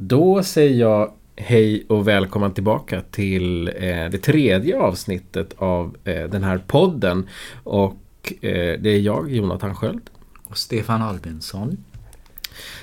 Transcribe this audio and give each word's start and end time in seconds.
Då 0.00 0.42
säger 0.42 0.80
jag 0.80 1.12
hej 1.36 1.84
och 1.88 2.08
välkommen 2.08 2.52
tillbaka 2.52 3.02
till 3.10 3.68
eh, 3.68 4.10
det 4.10 4.18
tredje 4.18 4.78
avsnittet 4.78 5.54
av 5.56 5.96
eh, 6.04 6.24
den 6.24 6.44
här 6.44 6.58
podden. 6.66 7.28
Och 7.64 8.32
eh, 8.40 8.80
det 8.80 8.90
är 8.90 8.98
jag, 8.98 9.30
Jonathan 9.30 9.74
Sköld. 9.74 10.10
Och 10.44 10.58
Stefan 10.58 11.02
Albinsson. 11.02 11.76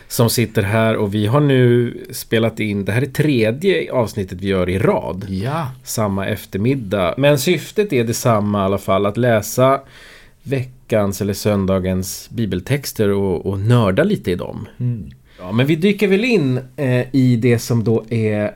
Som 0.07 0.29
sitter 0.29 0.61
här 0.61 0.95
och 0.95 1.13
vi 1.13 1.27
har 1.27 1.39
nu 1.39 1.97
spelat 2.11 2.59
in, 2.59 2.85
det 2.85 2.91
här 2.91 3.01
är 3.01 3.05
tredje 3.05 3.91
avsnittet 3.91 4.41
vi 4.41 4.47
gör 4.47 4.69
i 4.69 4.79
rad. 4.79 5.25
Ja. 5.29 5.67
Samma 5.83 6.25
eftermiddag. 6.27 7.13
Men 7.17 7.39
syftet 7.39 7.93
är 7.93 8.03
detsamma 8.03 8.61
i 8.61 8.65
alla 8.65 8.77
fall, 8.77 9.05
att 9.05 9.17
läsa 9.17 9.81
veckans 10.43 11.21
eller 11.21 11.33
söndagens 11.33 12.29
bibeltexter 12.29 13.09
och, 13.09 13.45
och 13.45 13.59
nörda 13.59 14.03
lite 14.03 14.31
i 14.31 14.35
dem. 14.35 14.67
Mm. 14.79 15.11
Ja, 15.39 15.51
men 15.51 15.65
vi 15.65 15.75
dyker 15.75 16.07
väl 16.07 16.25
in 16.25 16.59
eh, 16.75 17.15
i 17.15 17.35
det 17.41 17.59
som 17.59 17.83
då 17.83 18.05
är 18.09 18.55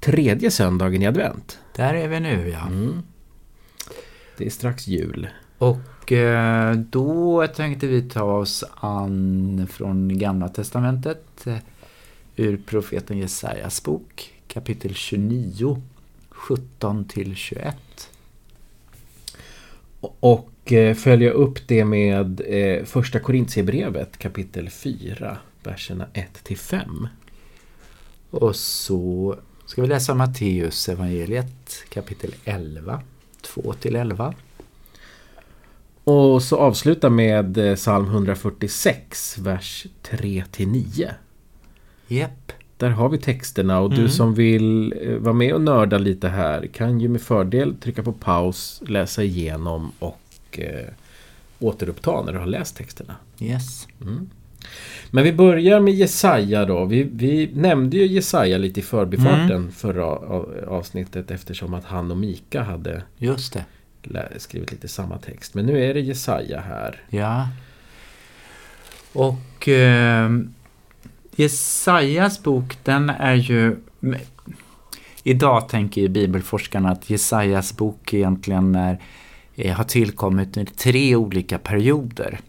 tredje 0.00 0.50
söndagen 0.50 1.02
i 1.02 1.06
advent. 1.06 1.58
Där 1.76 1.94
är 1.94 2.08
vi 2.08 2.20
nu 2.20 2.48
ja. 2.48 2.66
Mm. 2.66 3.02
Det 4.36 4.46
är 4.46 4.50
strax 4.50 4.86
jul. 4.86 5.28
Och 5.58 6.12
eh, 6.12 6.74
då 6.74 7.46
tänkte 7.46 7.86
vi 7.86 8.02
ta 8.02 8.22
oss 8.22 8.64
an 8.74 9.68
från 9.70 10.18
Gamla 10.18 10.48
Testamentet 10.48 11.46
eh, 11.46 11.56
ur 12.36 12.60
profeten 12.66 13.18
Jesajas 13.18 13.82
bok 13.82 14.32
kapitel 14.48 14.94
29 14.94 15.82
17 16.30 17.04
till 17.04 17.34
21. 17.36 17.76
Och 20.00 20.72
eh, 20.72 20.94
följa 20.94 21.30
upp 21.30 21.68
det 21.68 21.84
med 21.84 22.40
eh, 22.46 22.84
första 22.84 23.20
Korintierbrevet 23.20 24.18
kapitel 24.18 24.70
4 24.70 25.38
verserna 25.66 26.06
1 26.12 26.44
till 26.44 26.58
5. 26.58 27.08
Och 28.30 28.56
så 28.56 29.36
ska 29.66 29.82
vi 29.82 29.88
läsa 29.88 30.14
Matteus 30.14 30.88
evangeliet 30.88 31.84
kapitel 31.88 32.34
11 32.44 33.02
2 33.42 33.72
till 33.72 33.96
11. 33.96 34.34
Och 36.04 36.42
så 36.42 36.56
avsluta 36.56 37.10
med 37.10 37.58
eh, 37.58 37.74
psalm 37.74 38.06
146 38.06 39.38
vers 39.38 39.86
3 40.02 40.44
till 40.50 40.68
9. 40.68 41.10
Japp. 42.08 42.52
Där 42.76 42.90
har 42.90 43.08
vi 43.08 43.18
texterna 43.18 43.80
och 43.80 43.90
du 43.90 43.96
Mm. 43.96 44.08
som 44.08 44.34
vill 44.34 44.94
eh, 45.02 45.16
vara 45.16 45.32
med 45.34 45.54
och 45.54 45.60
nörda 45.60 45.98
lite 45.98 46.28
här 46.28 46.66
kan 46.66 47.00
ju 47.00 47.08
med 47.08 47.20
fördel 47.22 47.74
trycka 47.76 48.02
på 48.02 48.12
paus, 48.12 48.82
läsa 48.86 49.22
igenom 49.22 49.92
och 49.98 50.58
eh, 50.58 50.88
återuppta 51.58 52.22
när 52.22 52.32
du 52.32 52.38
har 52.38 52.46
läst 52.46 52.76
texterna. 52.76 53.16
Yes. 53.40 53.86
Men 55.10 55.24
vi 55.24 55.32
börjar 55.32 55.80
med 55.80 55.94
Jesaja 55.94 56.64
då. 56.64 56.84
Vi, 56.84 57.02
vi 57.12 57.50
nämnde 57.54 57.96
ju 57.96 58.06
Jesaja 58.06 58.58
lite 58.58 58.80
i 58.80 58.82
förbifarten 58.82 59.72
förra 59.72 60.04
a- 60.06 60.46
avsnittet 60.68 61.30
eftersom 61.30 61.74
att 61.74 61.84
han 61.84 62.10
och 62.10 62.16
Mika 62.16 62.62
hade 62.62 63.02
Just 63.18 63.52
det. 63.52 64.28
skrivit 64.36 64.72
lite 64.72 64.88
samma 64.88 65.18
text. 65.18 65.54
Men 65.54 65.66
nu 65.66 65.84
är 65.84 65.94
det 65.94 66.00
Jesaja 66.00 66.60
här. 66.60 67.02
Ja. 67.10 67.48
Och 69.12 69.68
eh, 69.68 70.30
Jesajas 71.36 72.42
bok 72.42 72.76
den 72.82 73.10
är 73.10 73.34
ju... 73.34 73.76
Idag 75.26 75.68
tänker 75.68 76.00
ju 76.00 76.08
bibelforskarna 76.08 76.90
att 76.90 77.10
Jesajas 77.10 77.76
bok 77.76 78.14
egentligen 78.14 78.74
är, 78.74 78.98
eh, 79.56 79.74
har 79.76 79.84
tillkommit 79.84 80.56
i 80.56 80.64
tre 80.64 81.16
olika 81.16 81.58
perioder. 81.58 82.40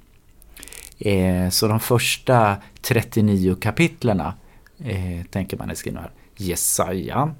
Eh, 0.99 1.49
så 1.49 1.67
de 1.67 1.79
första 1.79 2.57
39 2.81 3.55
kapitlerna 3.55 4.33
eh, 4.79 5.25
tänker 5.29 5.57
man 5.57 5.69
är 5.69 5.75
skrivna 5.75 5.99
av 5.99 6.09
Jesaja. 6.37 7.35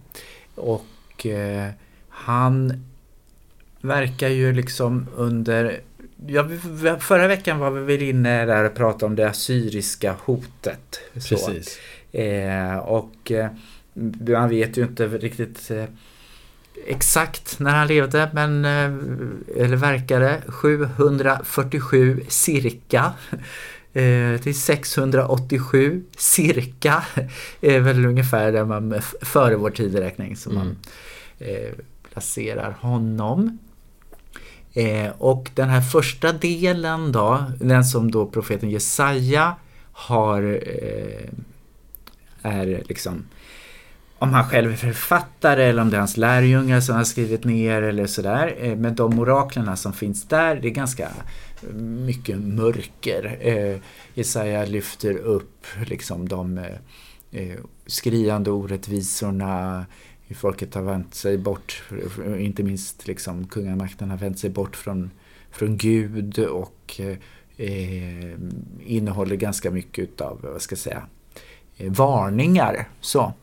Och 0.56 1.26
eh, 1.26 1.70
han 2.10 2.84
verkar 3.82 4.28
ju 4.28 4.54
liksom 4.54 5.08
under 5.16 5.82
Ja, 6.28 6.48
förra 7.00 7.28
veckan 7.28 7.60
var 7.60 7.72
vi 7.72 7.82
väl 7.82 8.10
inne 8.10 8.46
där 8.46 8.64
och 8.64 8.74
pratade 8.74 9.06
om 9.06 9.16
det 9.16 9.30
assyriska 9.30 10.16
hotet. 10.26 11.00
Så. 11.18 11.36
Precis. 11.36 11.80
Eh, 12.12 12.78
och 12.78 13.32
man 14.28 14.50
vet 14.50 14.78
ju 14.78 14.84
inte 14.84 15.08
riktigt 15.08 15.72
exakt 16.86 17.60
när 17.60 17.72
han 17.72 17.88
levde, 17.88 18.30
men 18.34 18.66
eh, 18.66 19.64
eller 19.64 19.76
verkade 19.76 20.42
747 20.48 22.24
cirka 22.28 23.14
eh, 23.94 24.38
till 24.42 24.60
687 24.60 26.04
cirka 26.18 27.04
är 27.62 27.80
väl 27.80 28.06
ungefär 28.06 28.52
där 28.52 28.66
man 28.66 29.02
före 29.22 29.56
vår 29.56 29.70
tideräkning 29.70 30.36
som 30.36 30.56
man 30.56 30.78
eh, 31.40 31.74
placerar 32.14 32.78
honom. 32.80 33.58
Eh, 34.74 35.12
och 35.18 35.52
den 35.54 35.70
här 35.70 35.82
första 35.82 36.32
delen 36.32 37.12
då, 37.12 37.44
den 37.60 37.86
som 37.86 38.12
då 38.12 38.26
profeten 38.26 38.70
Jesaja 38.70 39.56
har 39.92 40.62
eh, 40.64 41.30
är 42.42 42.84
liksom 42.88 43.24
om 44.26 44.34
han 44.34 44.50
själv 44.50 44.72
är 44.72 44.76
författare 44.76 45.64
eller 45.64 45.82
om 45.82 45.90
det 45.90 45.98
är 45.98 46.00
hans 46.00 46.18
lärjungar 46.18 46.80
som 46.80 46.96
har 46.96 47.04
skrivit 47.04 47.44
ner 47.44 47.82
eller 47.82 48.08
sådär. 48.08 48.56
Eh, 48.60 48.76
men 48.76 48.96
de 48.96 49.20
oraklerna 49.20 49.76
som 49.76 49.94
finns 49.94 50.28
där, 50.28 50.56
det 50.56 50.68
är 50.68 50.72
ganska 50.72 51.10
mycket 52.06 52.38
mörker. 52.40 53.38
Eh, 53.40 53.78
Jesaja 54.14 54.66
lyfter 54.66 55.18
upp 55.18 55.66
liksom 55.86 56.28
de 56.28 56.58
eh, 56.58 56.66
eh 57.32 57.58
skriande 57.88 58.52
orättvisorna, 58.52 59.86
hur 60.28 60.36
folket 60.36 60.76
har 60.76 60.82
vänt 60.82 61.16
sig 61.16 61.38
bort, 61.38 61.84
inte 62.38 62.64
minst 62.64 63.08
liksom 63.08 63.48
kungamakten 63.48 64.10
har 64.10 64.18
vänt 64.18 64.40
sig 64.40 64.50
bort 64.50 64.76
från, 64.76 65.12
från 65.52 65.78
Gud 65.78 66.40
och 66.40 67.02
eh, 67.58 68.40
innehåller 68.86 69.36
ganska 69.36 69.72
mycket 69.72 70.04
utav, 70.04 70.40
vad 70.44 70.62
ska 70.62 70.74
jag 70.74 70.80
säga, 70.80 71.08
eh, 71.78 71.92
varningar. 71.92 72.88
Så. 73.02 73.34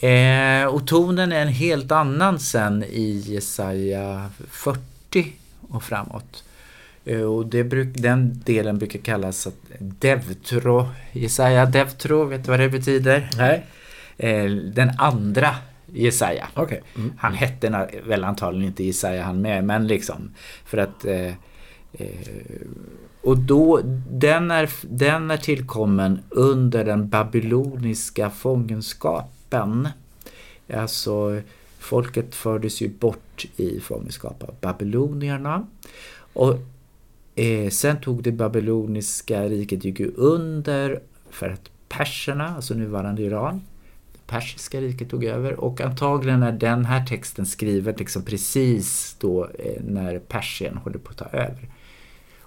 Eh, 0.00 0.64
och 0.66 0.86
tonen 0.86 1.32
är 1.32 1.42
en 1.42 1.48
helt 1.48 1.92
annan 1.92 2.38
sen 2.38 2.84
i 2.84 3.22
Jesaja 3.26 4.30
40 4.50 5.32
och 5.68 5.82
framåt. 5.82 6.44
Eh, 7.04 7.20
och 7.20 7.46
det 7.46 7.64
bruk, 7.64 7.88
den 7.94 8.42
delen 8.44 8.78
brukar 8.78 8.98
kallas 8.98 9.46
att 9.46 9.56
Devtro, 9.78 10.88
Jesaja 11.12 11.66
Devtro, 11.66 12.24
vet 12.24 12.44
du 12.44 12.50
vad 12.50 12.60
det 12.60 12.68
betyder? 12.68 13.30
Nej, 13.38 13.66
Eh, 14.18 14.50
den 14.50 14.90
andra 14.98 15.54
Jesaja. 15.92 16.48
okej. 16.54 16.82
Mm. 16.96 17.12
Han 17.18 17.34
hette 17.34 17.88
väl 18.04 18.24
antagligen 18.24 18.68
inte 18.68 18.84
Jesaja 18.84 19.22
han 19.22 19.40
med, 19.40 19.64
men 19.64 19.86
liksom 19.86 20.30
för 20.64 20.78
att 20.78 21.04
eh, 21.04 21.26
eh, 21.92 22.06
och 23.22 23.38
då, 23.38 23.80
den 24.10 24.50
är, 24.50 24.70
den 24.82 25.30
är 25.30 25.36
tillkommen 25.36 26.18
under 26.30 26.84
den 26.84 27.08
babyloniska 27.08 28.30
fångenskapen. 28.30 29.35
Alltså 30.74 31.40
folket 31.78 32.34
fördes 32.34 32.80
ju 32.80 32.88
bort 32.88 33.46
i 33.56 33.80
fångenskap 33.80 34.42
av 34.42 34.54
babylonierna. 34.60 35.66
Och 36.32 36.54
eh, 37.34 37.70
sen 37.70 38.00
tog 38.00 38.22
det 38.22 38.32
babyloniska 38.32 39.42
riket 39.42 39.84
gick 39.84 40.00
ju 40.00 40.12
under 40.16 41.00
för 41.30 41.50
att 41.50 41.70
perserna, 41.88 42.54
alltså 42.56 42.74
nuvarande 42.74 43.22
Iran, 43.22 43.62
persiska 44.26 44.80
riket 44.80 45.10
tog 45.10 45.24
över 45.24 45.60
och 45.60 45.80
antagligen 45.80 46.42
är 46.42 46.52
den 46.52 46.84
här 46.84 47.06
texten 47.06 47.46
skriven 47.46 47.94
liksom 47.98 48.22
precis 48.22 49.16
då 49.20 49.44
eh, 49.44 49.82
när 49.84 50.18
Persien 50.18 50.76
håller 50.76 50.98
på 50.98 51.10
att 51.10 51.16
ta 51.16 51.24
över. 51.24 51.68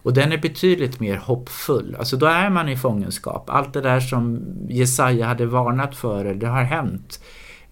Och 0.09 0.15
den 0.15 0.31
är 0.31 0.37
betydligt 0.37 0.99
mer 0.99 1.17
hoppfull. 1.17 1.95
Alltså 1.99 2.17
då 2.17 2.25
är 2.25 2.49
man 2.49 2.69
i 2.69 2.77
fångenskap. 2.77 3.49
Allt 3.49 3.73
det 3.73 3.81
där 3.81 3.99
som 3.99 4.41
Jesaja 4.69 5.25
hade 5.25 5.45
varnat 5.45 5.95
för, 5.95 6.33
det 6.33 6.47
har 6.47 6.63
hänt. 6.63 7.23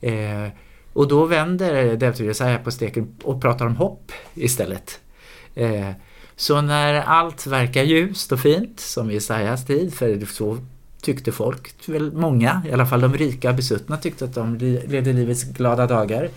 Eh, 0.01 0.47
och 0.93 1.07
då 1.07 1.25
vänder 1.25 1.95
Devtur 1.95 2.25
Jesaja 2.25 2.57
på 2.57 2.71
steken 2.71 3.15
och 3.23 3.41
pratar 3.41 3.65
om 3.65 3.75
hopp 3.75 4.11
istället. 4.33 4.99
Eh, 5.55 5.89
så 6.35 6.61
när 6.61 6.93
allt 7.01 7.47
verkar 7.47 7.83
ljust 7.83 8.31
och 8.31 8.39
fint, 8.39 8.79
som 8.79 9.11
i 9.11 9.13
Jesajas 9.13 9.65
tid, 9.65 9.93
för 9.93 10.25
så 10.25 10.57
tyckte 11.01 11.31
folk, 11.31 11.89
väl 11.89 12.13
många, 12.13 12.61
i 12.69 12.71
alla 12.71 12.85
fall 12.85 13.01
de 13.01 13.13
rika 13.13 13.53
besuttna 13.53 13.97
tyckte 13.97 14.25
att 14.25 14.33
de 14.33 14.57
levde 14.87 15.13
livets 15.13 15.43
glada 15.43 15.87
dagar. 15.87 16.29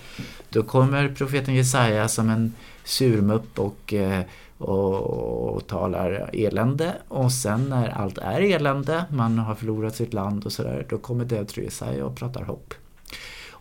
Då 0.51 0.63
kommer 0.63 1.09
profeten 1.09 1.55
Jesaja 1.55 2.09
som 2.09 2.31
en 2.31 2.55
surmupp 2.85 3.59
och, 3.59 3.95
eh, 3.95 4.21
och, 4.59 4.95
och 5.55 5.67
talar 5.67 6.31
elände. 6.33 6.93
Och 7.09 7.33
sen 7.33 7.65
när 7.69 7.89
allt 7.89 8.19
är 8.19 8.41
elände, 8.41 9.05
man 9.11 9.39
har 9.39 9.55
förlorat 9.55 9.97
sitt 9.97 10.13
land 10.15 10.45
och 10.47 10.53
sådär, 10.53 10.87
då 10.89 10.99
kommer 10.99 11.25
Devtru 11.25 11.63
Jesaja 11.65 12.05
och 12.07 12.17
pratar 12.17 12.43
hopp. 12.45 12.75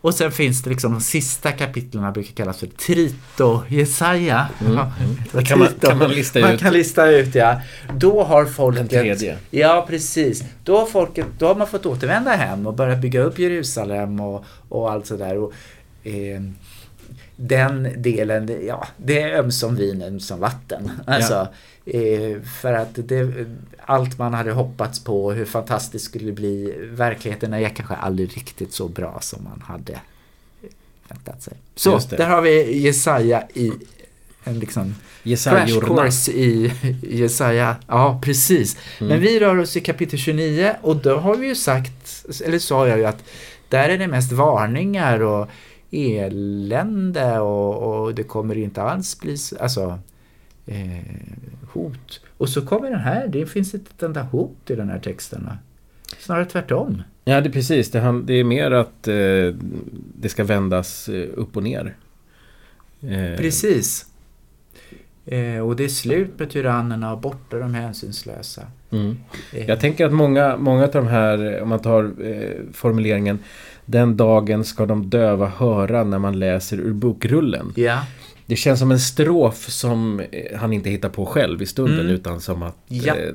Och 0.02 0.14
sen 0.14 0.32
finns 0.32 0.62
det 0.62 0.70
liksom 0.70 0.92
de 0.92 1.00
sista 1.00 1.52
kapitlen 1.52 2.12
brukar 2.12 2.32
kallas 2.34 2.58
för 2.58 2.66
Trito 2.66 3.62
Jesaja. 3.68 4.48
Mm. 4.60 4.78
Det 5.32 5.44
kan 5.44 5.58
man- 5.58 5.68
kan 5.80 5.98
man 5.98 6.10
lista 6.10 6.40
man 6.40 6.50
ut. 6.52 6.60
kan 6.60 6.72
lista 6.72 7.10
ut 7.10 7.34
ja. 7.34 7.60
Då 7.94 8.22
har 8.24 8.44
folket... 8.44 8.90
Den 8.90 9.02
tredje. 9.02 9.38
Ja, 9.50 9.84
precis. 9.88 10.44
Då 10.64 10.78
har, 10.78 10.86
folket, 10.86 11.26
då 11.38 11.46
har 11.46 11.54
man 11.54 11.66
fått 11.66 11.86
återvända 11.86 12.30
hem 12.30 12.66
och 12.66 12.74
börja 12.74 12.96
bygga 12.96 13.20
upp 13.22 13.38
Jerusalem 13.38 14.20
och, 14.20 14.44
och 14.68 14.90
allt 14.92 15.06
sådär. 15.06 15.38
Och, 15.38 15.52
eh, 16.06 16.40
den 17.40 17.88
delen, 17.96 18.66
ja, 18.66 18.86
det 18.96 19.22
är 19.22 19.38
ömsom 19.38 19.76
vin, 19.76 20.02
ömsom 20.02 20.40
vatten. 20.40 20.90
Alltså, 21.06 21.48
eh, 21.84 22.42
för 22.60 22.72
att 22.72 22.90
det, 22.94 23.46
allt 23.84 24.18
man 24.18 24.34
hade 24.34 24.52
hoppats 24.52 25.04
på, 25.04 25.32
hur 25.32 25.44
fantastiskt 25.44 25.92
det 25.92 25.98
skulle 25.98 26.32
bli, 26.32 26.74
verkligheten 26.90 27.52
är 27.52 27.68
kanske 27.68 27.94
aldrig 27.94 28.36
riktigt 28.36 28.72
så 28.72 28.88
bra 28.88 29.18
som 29.20 29.44
man 29.44 29.62
hade 29.66 30.00
väntat 31.08 31.42
sig. 31.42 31.54
Så, 31.74 31.98
där 31.98 32.28
har 32.28 32.42
vi 32.42 32.78
Jesaja 32.78 33.48
i 33.54 33.72
en 34.44 34.58
liksom 34.58 34.94
crash 35.22 35.80
course 35.80 36.32
i 36.32 36.72
Jesaja. 37.02 37.76
Ja, 37.86 38.20
precis. 38.24 38.76
Mm. 38.98 39.08
Men 39.08 39.20
vi 39.20 39.40
rör 39.40 39.58
oss 39.58 39.76
i 39.76 39.80
kapitel 39.80 40.18
29 40.18 40.74
och 40.82 40.96
då 40.96 41.18
har 41.18 41.36
vi 41.36 41.46
ju 41.46 41.54
sagt, 41.54 42.24
eller 42.44 42.58
sa 42.58 42.88
jag 42.88 42.98
ju 42.98 43.06
att 43.06 43.24
där 43.68 43.88
är 43.88 43.98
det 43.98 44.06
mest 44.06 44.32
varningar 44.32 45.20
och 45.20 45.48
elände 45.90 47.38
och, 47.40 48.02
och 48.02 48.14
det 48.14 48.22
kommer 48.22 48.58
inte 48.58 48.82
alls 48.82 49.20
bli, 49.20 49.36
alltså 49.60 49.98
eh, 50.66 51.00
hot. 51.72 52.20
Och 52.36 52.48
så 52.48 52.66
kommer 52.66 52.90
den 52.90 53.00
här, 53.00 53.28
det 53.28 53.46
finns 53.46 53.74
inte 53.74 53.90
ett 53.96 54.02
enda 54.02 54.22
hot 54.22 54.70
i 54.70 54.74
den 54.74 54.88
här 54.88 54.98
texten. 54.98 55.50
Snarare 56.18 56.44
tvärtom. 56.44 57.02
Ja, 57.24 57.40
det 57.40 57.48
är 57.48 57.52
precis. 57.52 57.90
Det, 57.90 58.22
det 58.24 58.34
är 58.34 58.44
mer 58.44 58.70
att 58.70 59.08
eh, 59.08 59.14
det 60.20 60.28
ska 60.28 60.44
vändas 60.44 61.08
eh, 61.08 61.28
upp 61.34 61.56
och 61.56 61.62
ner. 61.62 61.96
Eh, 63.02 63.36
Precis. 63.38 64.06
Eh, 65.30 65.58
och 65.60 65.76
det 65.76 65.84
är 65.84 65.88
slut 65.88 66.38
med 66.38 66.50
tyrannerna 66.50 67.12
och 67.12 67.20
borta 67.20 67.58
de 67.58 67.74
hänsynslösa. 67.74 68.62
Mm. 68.90 69.16
Eh, 69.52 69.68
Jag 69.68 69.80
tänker 69.80 70.06
att 70.06 70.12
många, 70.12 70.56
många 70.56 70.84
av 70.84 70.90
de 70.92 71.06
här, 71.06 71.60
om 71.62 71.68
man 71.68 71.78
tar 71.78 72.04
eh, 72.24 72.72
formuleringen 72.72 73.38
Den 73.84 74.16
dagen 74.16 74.64
ska 74.64 74.86
de 74.86 75.10
döva 75.10 75.46
höra 75.46 76.04
när 76.04 76.18
man 76.18 76.38
läser 76.38 76.76
ur 76.76 76.92
bokrullen. 76.92 77.72
Ja, 77.76 78.06
Det 78.46 78.56
känns 78.56 78.78
som 78.80 78.90
en 78.90 79.00
strof 79.00 79.68
som 79.70 80.20
eh, 80.20 80.58
han 80.58 80.72
inte 80.72 80.90
hittar 80.90 81.08
på 81.08 81.26
själv 81.26 81.62
i 81.62 81.66
stunden 81.66 82.00
Mm. 82.00 82.12
utan 82.12 82.40
som 82.40 82.62
att 82.62 82.76
Ja. 82.88 83.14
eh, 83.16 83.34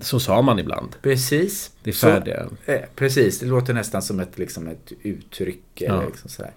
så 0.00 0.20
sa 0.20 0.42
man 0.42 0.58
ibland. 0.58 0.88
precis. 1.02 1.70
Det 1.82 1.90
är 1.90 1.94
Så- 1.94 2.06
färdiga. 2.06 2.46
Eh, 2.66 2.80
precis, 2.96 3.38
det 3.40 3.46
låter 3.46 3.74
nästan 3.74 4.02
som 4.02 4.20
ett, 4.20 4.38
liksom 4.38 4.68
ett 4.68 4.92
uttryck. 5.02 5.62
Ja. 5.74 6.02
Liksom 6.06 6.30
sådär. 6.30 6.50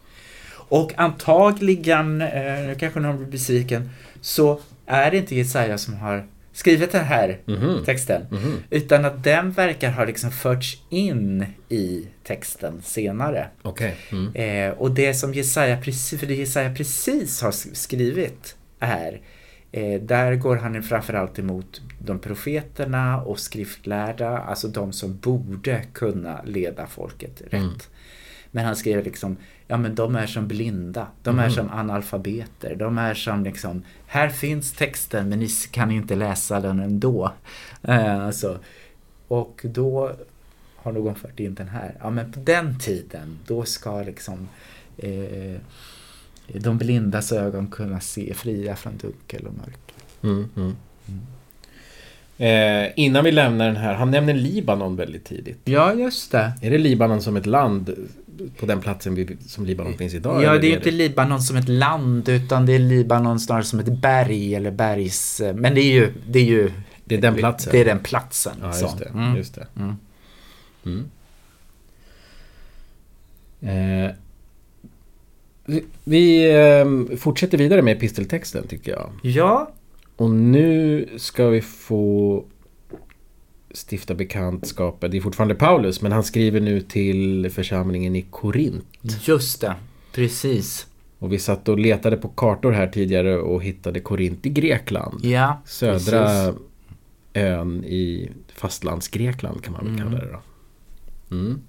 Och 0.69 0.93
antagligen, 0.97 2.21
eh, 2.21 2.27
nu 2.67 2.75
kanske 2.79 2.99
någon 2.99 3.17
blir 3.17 3.27
besviken, 3.27 3.89
så 4.27 4.59
är 4.85 5.11
det 5.11 5.17
inte 5.17 5.35
Jesaja 5.35 5.77
som 5.77 5.93
har 5.93 6.27
skrivit 6.53 6.91
den 6.91 7.05
här 7.05 7.39
Mhm. 7.45 7.83
texten. 7.85 8.21
Mhm. 8.31 8.53
Utan 8.69 9.05
att 9.05 9.23
den 9.23 9.51
verkar 9.51 9.91
ha 9.91 10.05
liksom 10.05 10.31
förts 10.31 10.81
in 10.89 11.45
i 11.69 12.07
texten 12.23 12.81
senare. 12.83 13.47
Okej. 13.61 13.95
Mm. 14.11 14.35
Eh, 14.35 14.77
och 14.77 14.91
det 14.91 15.13
som 15.13 15.33
Jesaja 15.33 15.77
precis, 15.81 16.19
för 16.19 16.27
det 16.27 16.35
Jesaja 16.35 16.75
precis 16.75 17.41
har 17.41 17.51
sk- 17.51 17.73
skrivit 17.73 18.55
är 18.79 19.21
eh, 19.71 20.01
där 20.01 20.35
går 20.35 20.55
han 20.55 20.83
framförallt 20.83 21.39
emot 21.39 21.81
de 21.99 22.19
profeterna 22.19 23.21
och 23.21 23.39
skriftlärda, 23.39 24.37
alltså 24.37 24.67
de 24.67 24.93
som 24.93 25.17
borde 25.17 25.81
kunna 25.93 26.41
leda 26.45 26.87
folket 26.87 27.41
rätt. 27.51 27.89
Mm. 28.47 28.51
Men 28.51 28.65
han 28.65 28.75
skriver 28.75 29.03
liksom, 29.03 29.37
ja 29.67 29.77
men 29.77 29.95
de 29.95 30.15
är 30.15 30.27
som 30.27 30.47
blinda, 30.47 31.07
de 31.23 31.39
är 31.39 31.43
Mhm. 31.43 31.51
som 31.51 31.69
analfabeter, 31.71 32.75
de 32.75 32.97
är 32.97 33.13
som 33.13 33.43
liksom, 33.43 33.83
här 34.07 34.29
finns 34.29 34.71
texten 34.73 35.29
men 35.29 35.39
ni 35.39 35.47
kan 35.71 35.91
inte 35.91 36.15
läsa 36.15 36.59
den 36.59 36.79
ändå. 36.79 37.31
Eh, 37.83 38.25
alltså, 38.25 38.59
och 39.27 39.61
då 39.63 40.11
har 40.75 40.91
någon 40.91 41.15
fört 41.15 41.39
in 41.39 41.53
den 41.55 41.67
här. 41.67 41.95
Ja 41.99 42.09
men 42.09 42.31
på 42.31 42.39
den 42.39 42.79
tiden, 42.79 43.39
då 43.47 43.63
ska 43.63 44.01
liksom 44.03 44.49
eh, 44.97 45.59
de 46.53 46.77
blindas 46.77 47.31
ögon 47.31 47.67
kunna 47.67 47.99
se 47.99 48.33
fria 48.33 48.75
från 48.75 48.97
dunkel 48.97 49.47
och 49.47 49.53
mörker. 49.53 49.95
Mm. 50.23 50.49
Mm. 50.55 50.75
Eh, 52.39 52.91
innan 52.95 53.23
vi 53.23 53.31
lämnar 53.31 53.65
den 53.65 53.75
här, 53.75 53.93
han 53.93 54.11
nämner 54.11 54.33
Libanon 54.33 54.95
väldigt 54.95 55.25
tidigt. 55.25 55.59
Ja, 55.63 55.93
just 55.93 56.31
det. 56.31 56.51
Är 56.61 56.71
det 56.71 56.77
Libanon 56.77 57.21
som 57.21 57.35
ett 57.35 57.45
land 57.45 57.95
på 58.59 58.65
den 58.65 58.81
platsen 58.81 59.15
vi, 59.15 59.37
som 59.47 59.65
Libanon 59.65 59.97
finns 59.97 60.13
idag? 60.13 60.43
Ja, 60.43 60.57
det 60.57 60.67
är 60.67 60.69
ju 60.69 60.75
inte 60.75 60.91
Libanon 60.91 61.41
som 61.41 61.57
ett 61.57 61.69
land 61.69 62.29
utan 62.29 62.65
det 62.65 62.73
är 62.73 62.79
Libanon 62.79 63.39
snarare 63.39 63.63
som 63.63 63.79
ett 63.79 64.01
berg 64.01 64.55
eller 64.55 64.71
bergs... 64.71 65.41
Men 65.55 65.75
det 65.75 65.81
är 65.81 65.93
ju... 65.93 66.13
Det 66.27 66.39
är 66.39 66.43
ju 66.43 66.71
Det 67.05 67.15
är 67.15 67.21
den 67.21 67.35
platsen? 67.35 67.71
Det 67.71 67.81
är 67.81 67.85
den 67.85 67.99
platsen. 67.99 68.53
Ja, 68.61 68.73
så. 68.73 68.85
just 68.85 68.97
det. 68.97 69.05
Mm. 69.05 69.35
Just 69.35 69.55
det. 69.55 69.67
Mm. 69.75 69.95
Mm. 70.85 71.09
Eh, 73.61 74.11
vi 75.65 75.85
vi 76.03 76.51
eh, 76.55 77.17
fortsätter 77.17 77.57
vidare 77.57 77.81
med 77.81 77.97
episteltexten 77.97 78.67
tycker 78.67 78.91
jag. 78.91 79.09
Ja, 79.21 79.71
Och 80.15 80.29
nu 80.29 81.05
ska 81.17 81.47
vi 81.47 81.61
få 81.61 82.43
stifta 83.73 84.15
bekantskapet. 84.15 85.11
Det 85.11 85.17
är 85.17 85.21
fortfarande 85.21 85.55
Paulus 85.55 86.01
men 86.01 86.11
han 86.11 86.23
skriver 86.23 86.59
nu 86.59 86.81
till 86.81 87.49
församlingen 87.51 88.15
i 88.15 88.21
Korint. 88.21 88.85
just 89.27 89.61
det. 89.61 89.75
Precis. 90.11 90.87
Och 91.19 91.33
vi 91.33 91.39
satt 91.39 91.69
och 91.69 91.79
letade 91.79 92.17
på 92.17 92.27
kartor 92.27 92.71
här 92.71 92.87
tidigare 92.87 93.37
och 93.37 93.63
hittade 93.63 93.99
Korint 93.99 94.45
i 94.45 94.49
Grekland. 94.49 95.25
Ja, 95.25 95.61
Södra 95.65 96.25
precis. 96.25 96.61
ön 97.33 97.83
i 97.85 98.31
fastlandsgrekland 98.53 99.63
kan 99.63 99.73
man 99.73 99.85
väl 99.85 99.93
Mm. 99.93 100.05
kalla 100.11 100.25
det 100.25 100.31
då. 100.31 100.41
Mm. 101.35 101.61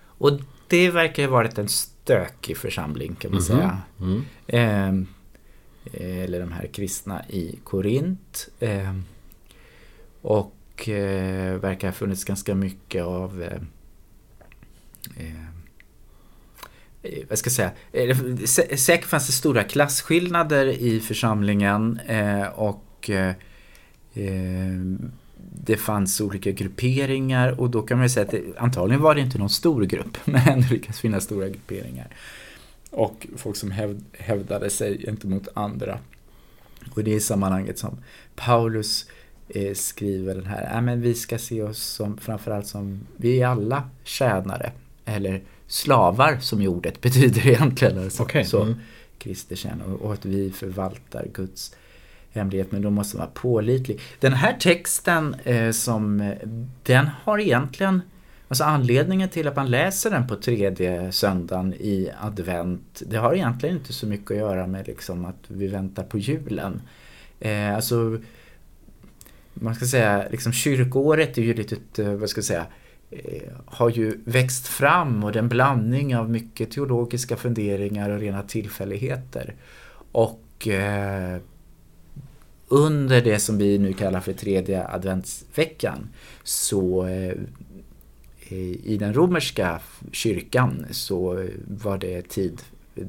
Och 0.00 0.40
det 0.68 0.90
verkar 0.90 1.22
ha 1.24 1.30
varit 1.30 1.58
en 1.58 1.68
stökig 1.68 2.56
församling 2.56 3.14
kan 3.14 3.30
man 3.30 3.40
Mhm. 3.40 3.46
säga. 3.46 3.78
Mm. 4.00 4.22
Ehm, 4.46 5.06
eller 5.92 6.40
de 6.40 6.52
här 6.52 6.66
kristna 6.66 7.22
i 7.28 7.58
Korint. 7.64 8.48
Ehm, 8.60 9.04
och 10.22 10.88
eh, 10.88 11.54
verkar 11.54 11.88
ha 11.88 11.92
funnits 11.92 12.24
ganska 12.24 12.54
mycket 12.54 13.04
av 13.04 13.42
eh, 13.42 13.60
eh, 15.16 15.44
eh 17.02 17.24
vad 17.28 17.38
ska 17.38 17.48
jag 17.48 17.52
säga, 17.52 17.72
Eh, 17.92 18.16
sä- 18.44 18.76
säkert 18.76 19.08
fanns 19.08 19.26
det 19.26 19.32
stora 19.32 19.64
klasskillnader 19.64 20.66
i 20.66 21.00
församlingen 21.00 22.00
eh, 22.06 22.46
och 22.46 23.10
eh, 23.10 23.34
eh, 24.14 24.82
det 25.64 25.76
fanns 25.76 26.20
olika 26.20 26.50
grupperingar 26.50 27.60
och 27.60 27.70
då 27.70 27.82
kan 27.82 27.98
man 27.98 28.04
ju 28.04 28.08
säga 28.08 28.24
att 28.24 28.30
det, 28.30 28.42
antagligen 28.58 29.02
var 29.02 29.14
det 29.14 29.20
inte 29.20 29.38
någon 29.38 29.50
stor 29.50 29.82
grupp 29.82 30.18
men 30.24 30.60
det 30.60 30.70
lyckas 30.70 31.00
finnas 31.00 31.24
stora 31.24 31.48
grupperingar. 31.48 32.08
Och 32.90 33.26
folk 33.36 33.56
som 33.56 33.70
häv, 33.70 34.00
hävdade 34.12 34.70
sig 34.70 35.02
gentemot 35.04 35.48
andra. 35.54 35.98
Och 36.94 37.04
det 37.04 37.12
är 37.12 37.16
i 37.16 37.20
sammanhanget 37.20 37.78
som 37.78 37.98
Paulus 38.34 39.06
eh, 39.48 39.74
skriver 39.74 40.34
den 40.34 40.46
här, 40.46 40.76
äh, 40.76 40.82
men 40.82 41.00
vi 41.00 41.14
ska 41.14 41.38
se 41.38 41.62
oss 41.62 41.82
som 41.82 42.18
framförallt 42.18 42.66
som, 42.66 43.06
vi 43.16 43.42
är 43.42 43.46
alla 43.46 43.90
tjänare. 44.04 44.72
Eller 45.04 45.42
slavar 45.66 46.38
som 46.40 46.62
i 46.62 46.68
ordet 46.68 47.00
betyder 47.00 47.46
egentligen. 47.46 47.98
Alltså. 47.98 48.22
Okej, 48.22 48.44
Så, 48.44 48.62
mm. 48.62 48.74
Kristi 49.18 49.56
tjänare 49.56 49.88
och, 49.88 50.02
och 50.02 50.12
att 50.12 50.24
vi 50.24 50.50
förvaltar 50.50 51.26
Guds 51.34 51.74
hemlighet 52.30 52.72
men 52.72 52.82
då 52.82 52.90
måste 52.90 53.16
man 53.16 53.26
vara 53.26 53.34
pålitlig. 53.34 54.00
Den 54.20 54.32
här 54.32 54.56
texten 54.60 55.36
eh, 55.44 55.70
som 55.70 56.34
den 56.82 57.10
har 57.24 57.38
egentligen 57.38 58.00
Alltså 58.48 58.64
anledningen 58.64 59.28
till 59.28 59.48
att 59.48 59.56
man 59.56 59.70
läser 59.70 60.10
den 60.10 60.26
på 60.26 60.36
tredje 60.36 61.12
söndagen 61.12 61.74
i 61.74 62.10
advent 62.20 63.02
Det 63.06 63.16
har 63.16 63.34
egentligen 63.34 63.76
inte 63.76 63.92
så 63.92 64.06
mycket 64.06 64.30
att 64.30 64.36
göra 64.36 64.66
med 64.66 64.86
liksom 64.86 65.24
att 65.24 65.44
vi 65.48 65.66
väntar 65.66 66.02
på 66.02 66.18
julen. 66.18 66.82
Eh, 67.40 67.74
alltså 67.74 68.18
man 69.60 69.74
ska 69.74 69.86
säga 69.86 70.26
liksom 70.30 70.52
kyrkoåret 70.52 71.38
är 71.38 71.42
ju 71.42 71.54
lite, 71.54 72.02
eh, 72.02 72.12
vad 72.12 72.30
ska 72.30 72.38
jag 72.38 72.44
säga 72.44 72.66
eh, 73.10 73.52
har 73.66 73.90
ju 73.90 74.20
växt 74.24 74.66
fram 74.66 75.24
och 75.24 75.32
det 75.32 75.38
är 75.38 75.42
en 75.42 75.48
blandning 75.48 76.16
av 76.16 76.30
mycket 76.30 76.70
teologiska 76.70 77.36
funderingar 77.36 78.10
och 78.10 78.20
rena 78.20 78.42
tillfälligheter. 78.42 79.54
Och 80.12 80.68
eh, 80.68 81.40
under 82.68 83.22
det 83.22 83.38
som 83.38 83.58
vi 83.58 83.78
nu 83.78 83.92
kallar 83.92 84.20
för 84.20 84.32
tredje 84.32 84.88
adventsveckan 84.88 86.08
så 86.42 87.06
eh, 87.06 87.34
i 88.84 88.96
den 89.00 89.14
romerska 89.14 89.80
kyrkan 90.12 90.86
så 90.90 91.48
var 91.66 91.98
det 91.98 92.22
tid, 92.22 92.62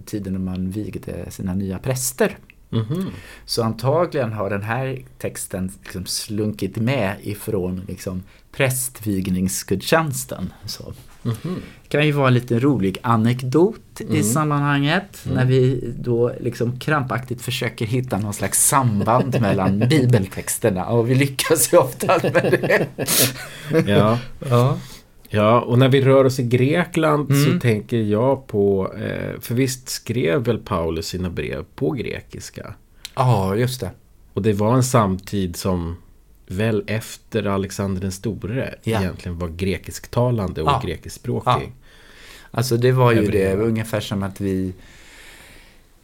tiden 0.05 0.33
när 0.33 0.39
man 0.39 0.69
vigde 0.69 1.31
sina 1.31 1.53
nya 1.53 1.79
präster. 1.79 2.37
Mhm. 2.69 3.11
Så 3.45 3.63
antagligen 3.63 4.33
har 4.33 4.49
den 4.49 4.63
här 4.63 5.01
texten 5.17 5.71
liksom 5.83 6.05
slunkit 6.05 6.75
med 6.75 7.15
ifrån 7.21 7.81
liksom 7.87 8.23
prästvigningsgudstjänsten. 8.51 10.53
Så. 10.65 10.93
Mm. 11.23 11.61
Det 11.83 11.89
kan 11.89 12.05
ju 12.05 12.11
vara 12.11 12.27
en 12.27 12.33
lite 12.33 12.59
rolig 12.59 12.97
anekdot 13.01 14.01
mm. 14.01 14.15
i 14.15 14.23
sammanhanget 14.23 15.25
mm. 15.25 15.37
när 15.37 15.45
vi 15.45 15.93
då 15.99 16.31
liksom 16.39 16.79
krampaktigt 16.79 17.41
försöker 17.41 17.85
hitta 17.85 18.17
någon 18.17 18.33
slags 18.33 18.67
samband 18.67 19.41
mellan 19.41 19.79
bibeltexterna 19.89 20.85
och 20.85 21.09
vi 21.09 21.15
lyckas 21.15 21.73
ju 21.73 21.77
ofta 21.77 22.19
med 22.23 22.33
det. 22.33 22.87
ja. 23.87 24.19
ja. 24.49 24.77
Ja, 25.31 25.61
och 25.61 25.79
när 25.79 25.89
vi 25.89 26.01
rör 26.01 26.25
oss 26.25 26.39
i 26.39 26.43
Grekland 26.43 27.31
mm. 27.31 27.45
så 27.45 27.59
tänker 27.59 27.97
jag 27.97 28.47
på, 28.47 28.93
eh, 28.93 29.39
för 29.39 29.55
visst 29.55 29.89
skrev 29.89 30.43
väl 30.43 30.57
Paulus 30.57 31.07
sina 31.07 31.29
brev 31.29 31.65
på 31.75 31.91
grekiska? 31.91 32.73
Ja, 33.15 33.55
just 33.55 33.81
det. 33.81 33.91
Och 34.33 34.41
det 34.41 34.53
var 34.53 34.75
en 34.75 34.83
samtid 34.83 35.55
som 35.55 35.97
väl 36.47 36.83
efter 36.87 37.47
Alexander 37.47 38.01
den 38.01 38.11
store 38.11 38.75
ja. 38.83 38.99
egentligen 38.99 39.39
var 39.39 39.47
grekisktalande 39.47 40.61
och 40.61 40.69
ja. 40.69 40.81
grekiskspråkig. 40.85 41.49
Ja. 41.49 41.71
Alltså 42.51 42.77
det 42.77 42.91
var 42.91 43.11
ju 43.11 43.27
det, 43.27 43.55
ungefär 43.55 43.99
som 43.99 44.23
att 44.23 44.41
vi 44.41 44.73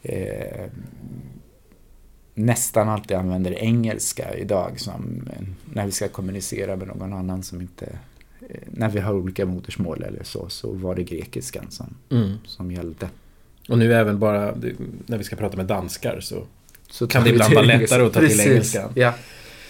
eh, 0.02 0.66
nästan 2.34 2.88
alltid 2.88 3.16
använder 3.16 3.52
engelska 3.58 4.34
idag 4.34 4.80
som 4.80 5.28
när 5.64 5.86
vi 5.86 5.92
ska 5.92 6.08
kommunicera 6.08 6.76
med 6.76 6.88
någon 6.88 7.12
annan 7.12 7.42
som 7.42 7.60
inte 7.60 7.98
när 8.66 8.88
vi 8.88 9.00
har 9.00 9.14
olika 9.14 9.46
modersmål 9.46 10.02
eller 10.02 10.24
så, 10.24 10.48
så 10.48 10.72
var 10.72 10.94
det 10.94 11.02
grekiskan 11.02 11.66
som, 11.70 11.94
mm. 12.10 12.38
som 12.44 12.72
gällde. 12.72 13.08
Och 13.68 13.78
nu 13.78 13.94
även 13.94 14.18
bara 14.18 14.54
när 15.06 15.18
vi 15.18 15.24
ska 15.24 15.36
prata 15.36 15.56
med 15.56 15.66
danskar 15.66 16.20
så, 16.20 16.46
så 16.90 17.06
kan 17.06 17.24
det 17.24 17.30
ibland 17.30 17.54
vara 17.54 17.64
lättare 17.64 18.02
att 18.02 18.12
ta 18.12 18.20
till 18.20 18.40
engelskan. 18.40 18.92
Ja. 18.94 19.14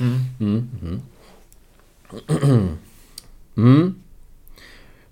Mm. 0.01 0.21
Mm. 0.41 0.69
Mm. 0.83 2.69
mm. 3.57 3.95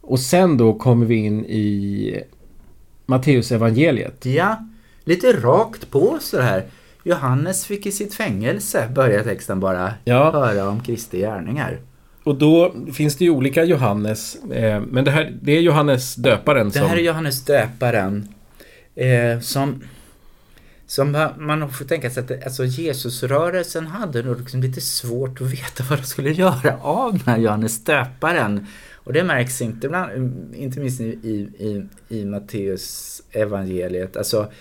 Och 0.01 0.21
sen 0.21 0.57
då 0.57 0.75
kommer 0.75 1.07
vi 1.07 1.15
in 1.15 1.45
i 1.45 2.21
Matteus 3.07 3.53
evangeliet. 3.53 4.27
Ja, 4.27 4.69
lite 5.05 5.33
rakt 5.33 5.91
på 5.91 6.19
så 6.21 6.41
här. 6.41 6.65
Johannes 7.03 7.67
fick 7.67 7.87
i 7.87 7.93
sitt 7.93 8.15
fängelse, 8.15 8.89
börjar 8.95 9.23
texten 9.23 9.61
bara, 9.61 9.95
ja. 10.05 10.31
höra 10.33 10.69
om 10.69 10.83
Kristi 10.83 11.19
gärningar. 11.19 11.81
Och 12.25 12.35
då 12.35 12.75
finns 12.95 13.17
det 13.17 13.25
ju 13.25 13.31
olika 13.31 13.65
Johannes. 13.65 14.37
Eh, 14.45 14.83
men 14.91 15.05
det 15.05 15.11
här 15.11 15.33
det 15.43 15.53
är 15.53 15.61
Johannes 15.61 16.15
döparen. 16.15 16.71
Det 16.71 16.79
här 16.79 16.97
är 16.97 17.01
Johannes 17.01 17.45
döparen. 17.45 18.29
Eh, 18.95 19.41
som 19.41 19.83
som 20.87 21.31
man 21.39 21.73
får 21.73 21.85
tänka 21.85 22.11
sig 22.11 22.23
att 22.23 22.45
alltså 22.45 22.65
Jesusrörelsen 22.65 23.87
hade 23.87 24.23
nog 24.23 24.39
liksom 24.39 24.61
lite 24.61 24.81
svårt 24.81 25.41
att 25.41 25.53
veta 25.53 25.85
vad 25.91 25.99
de 25.99 26.05
skulle 26.05 26.33
göra 26.33 26.79
av 26.83 27.13
den 27.13 27.27
här 27.27 27.39
Johannes 27.39 27.85
döparen. 27.85 28.67
Och 28.95 29.13
det 29.13 29.25
märks 29.25 29.63
inte, 29.63 29.89
bland, 29.89 30.55
inte 30.55 30.81
minst 30.81 31.01
i, 31.01 31.05
i, 31.59 31.87
i 32.09 32.25
Matteus 32.25 33.23
evangeliet. 33.33 34.17
Alltså, 34.17 34.53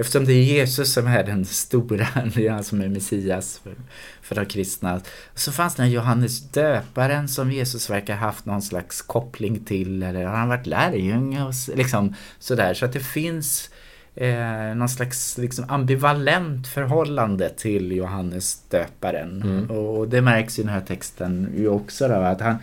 eftersom 0.00 0.24
det 0.24 0.32
är 0.32 0.42
Jesus 0.42 0.92
som 0.92 1.06
är 1.06 1.24
den 1.24 1.44
stora, 1.44 2.06
det 2.34 2.46
är 2.46 2.50
han 2.50 2.64
som 2.64 2.80
är 2.80 2.88
Messias 2.88 3.60
för, 3.64 3.74
för 4.22 4.34
de 4.34 4.46
kristna. 4.46 5.00
Så 5.34 5.52
fanns 5.52 5.74
den 5.74 5.90
Johannes 5.90 6.40
döparen 6.40 7.28
som 7.28 7.52
Jesus 7.52 7.90
verkar 7.90 8.16
haft 8.16 8.44
någon 8.44 8.62
slags 8.62 9.02
koppling 9.02 9.64
till 9.64 10.02
eller 10.02 10.24
har 10.24 10.36
han 10.36 10.48
varit 10.48 10.66
lärjunge 10.66 11.44
och 11.44 11.54
liksom 11.76 12.14
sådär. 12.38 12.74
Så 12.74 12.84
att 12.84 12.92
det 12.92 13.00
finns 13.00 13.70
eh, 14.14 14.74
någon 14.74 14.88
slags 14.88 15.38
liksom 15.38 15.64
ambivalent 15.68 16.68
förhållande 16.68 17.48
till 17.48 17.92
Johannes 17.92 18.62
döparen. 18.70 19.42
Mm. 19.42 19.70
Och 19.70 20.08
det 20.08 20.22
märks 20.22 20.58
i 20.58 20.62
den 20.62 20.72
här 20.72 20.80
texten 20.80 21.52
ju 21.56 21.68
också 21.68 22.08
då, 22.08 22.14
att 22.14 22.40
han 22.40 22.56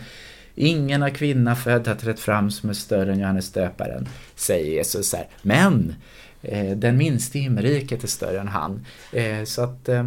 Ingen 0.58 1.02
av 1.02 1.10
kvinna 1.10 1.56
född 1.56 1.88
har 1.88 1.94
trätt 1.94 2.20
fram 2.20 2.50
som 2.50 2.70
är 2.70 2.74
större 2.74 3.12
än 3.12 3.18
Johannes 3.18 3.52
döparen, 3.52 4.08
säger 4.34 4.72
Jesus 4.72 5.14
här. 5.14 5.26
Men 5.42 5.94
eh, 6.35 6.35
Eh, 6.48 6.76
den 6.76 6.96
minste 6.96 7.38
i 7.38 7.40
himmelriket 7.40 8.04
är 8.04 8.08
större 8.08 8.40
än 8.40 8.48
han. 8.48 8.86
Eh, 9.12 9.44
så 9.44 9.62
att 9.62 9.88
eh, 9.88 10.06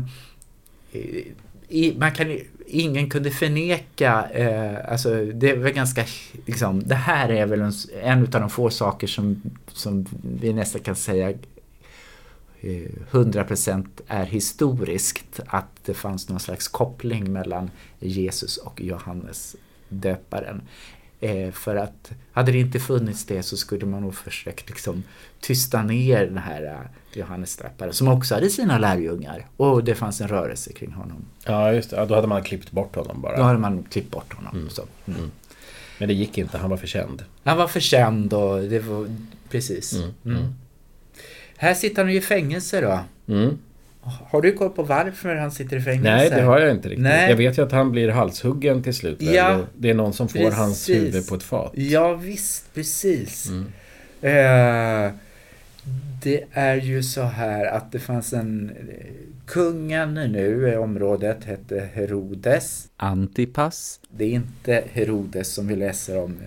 man 1.98 2.12
kan 2.12 2.40
ingen 2.68 3.10
kunde 3.10 3.32
förneka, 3.32 4.30
eh, 4.34 4.92
alltså 4.92 5.26
det 5.26 5.54
var 5.54 5.70
ganska, 5.70 6.06
liksom, 6.46 6.84
det 6.84 6.96
här 6.96 7.30
är 7.30 7.46
väl 7.46 7.62
en, 7.62 7.74
en 8.02 8.22
av 8.22 8.30
de 8.30 8.50
få 8.50 8.70
saker 8.70 9.08
som, 9.08 9.42
som 9.74 10.06
vi 10.22 10.54
nästan 10.54 10.82
kan 10.82 10.96
säga 10.96 11.30
eh, 12.62 12.90
100% 13.12 13.86
är 14.08 14.26
historiskt 14.26 15.40
att 15.46 15.86
det 15.86 15.94
fanns 15.94 16.30
någon 16.30 16.40
slags 16.40 16.68
koppling 16.68 17.34
mellan 17.34 17.72
Jesus 18.00 18.58
och 18.58 18.82
Johannes 18.82 19.56
döparen. 19.90 20.62
Eh, 21.22 21.52
för 21.52 21.76
att 21.76 22.12
hade 22.32 22.52
det 22.52 22.60
inte 22.60 22.80
funnits 22.80 23.26
det 23.26 23.44
så 23.44 23.58
skulle 23.58 23.86
man 23.86 24.02
nog 24.02 24.16
försökt 24.16 24.70
liksom 24.70 25.04
tysta 25.40 25.84
ner 25.84 26.26
den 26.26 26.38
här 26.38 26.64
eh, 26.64 27.20
Johannes 27.20 27.58
döparen 27.58 27.94
som 27.94 28.08
också 28.08 28.36
hade 28.36 28.50
sina 28.50 28.78
lärjungar 28.78 29.48
och 29.58 29.84
det 29.84 29.96
fanns 29.96 30.22
en 30.22 30.28
rörelse 30.28 30.74
kring 30.74 30.92
honom. 30.92 31.26
Ja, 31.46 31.74
just 31.74 31.90
det. 31.90 31.96
Ja, 31.96 32.06
då 32.06 32.16
hade 32.16 32.28
man 32.28 32.44
klippt 32.44 32.72
bort 32.72 32.96
honom 32.96 33.22
bara. 33.22 33.38
Då 33.38 33.44
hade 33.44 33.60
man 33.60 33.84
klippt 33.84 34.12
bort 34.12 34.34
honom. 34.34 34.56
Mm. 34.56 34.70
Så. 34.70 34.82
Mm. 35.06 35.20
Mm. 35.20 35.32
Men 35.98 36.08
det 36.08 36.14
gick 36.14 36.38
inte, 36.38 36.58
han 36.58 36.70
var 36.70 36.78
för 36.78 36.88
känd. 36.88 37.24
Han 37.44 37.58
var 37.58 37.68
för 37.68 37.80
känd 37.80 38.34
och 38.34 38.62
det 38.62 38.80
var 38.80 39.16
precis. 39.50 39.94
Mm, 39.94 40.10
mm. 40.26 40.38
Mm. 40.38 40.54
Här 41.58 41.74
sitter 41.74 42.04
han 42.04 42.12
ju 42.12 42.18
i 42.18 42.22
fängelse 42.22 42.82
då. 42.82 43.00
Har 44.02 44.42
du 44.42 44.52
koll 44.52 44.70
på 44.70 44.84
varför 44.84 45.36
han 45.36 45.52
sitter 45.52 45.78
i 45.78 45.82
fängelse? 45.82 46.10
Nej, 46.10 46.30
det 46.30 46.42
har 46.42 46.60
jag 46.60 46.72
inte 46.72 46.90
riktigt. 46.90 47.04
Nej. 47.04 47.30
Jag 47.30 47.38
vet 47.38 47.58
ju 47.58 47.64
att 47.64 47.72
han 47.72 47.92
blir 47.92 48.10
halshuggen 48.10 48.84
till 48.84 48.94
slut. 48.94 49.22
Ja, 49.22 49.60
det 49.78 49.90
är 49.90 49.94
någon 49.94 50.14
som 50.14 50.28
får 50.28 50.40
precis. 50.40 50.58
hans 50.58 50.90
huvud 50.90 51.28
på 51.28 51.36
ett 51.36 51.44
fat. 51.44 51.72
Ja, 51.76 52.14
visst, 52.14 52.74
precis. 52.74 53.50
Mm. 53.50 53.66
Eh, 54.22 55.12
det 56.24 56.44
är 56.52 56.76
ju 56.76 57.04
så 57.04 57.22
här 57.22 57.66
att 57.66 57.92
det 57.92 58.00
fanns 58.00 58.34
en... 58.34 58.72
Kungen 59.46 60.14
nu 60.14 60.72
i 60.74 60.76
området 60.76 61.44
hette 61.44 61.90
Herodes. 61.94 62.88
Antipas. 62.98 64.00
Det 64.10 64.24
är 64.24 64.30
inte 64.30 64.84
Herodes 64.92 65.54
som 65.54 65.68
vi 65.68 65.76
läser 65.76 66.18
om 66.18 66.38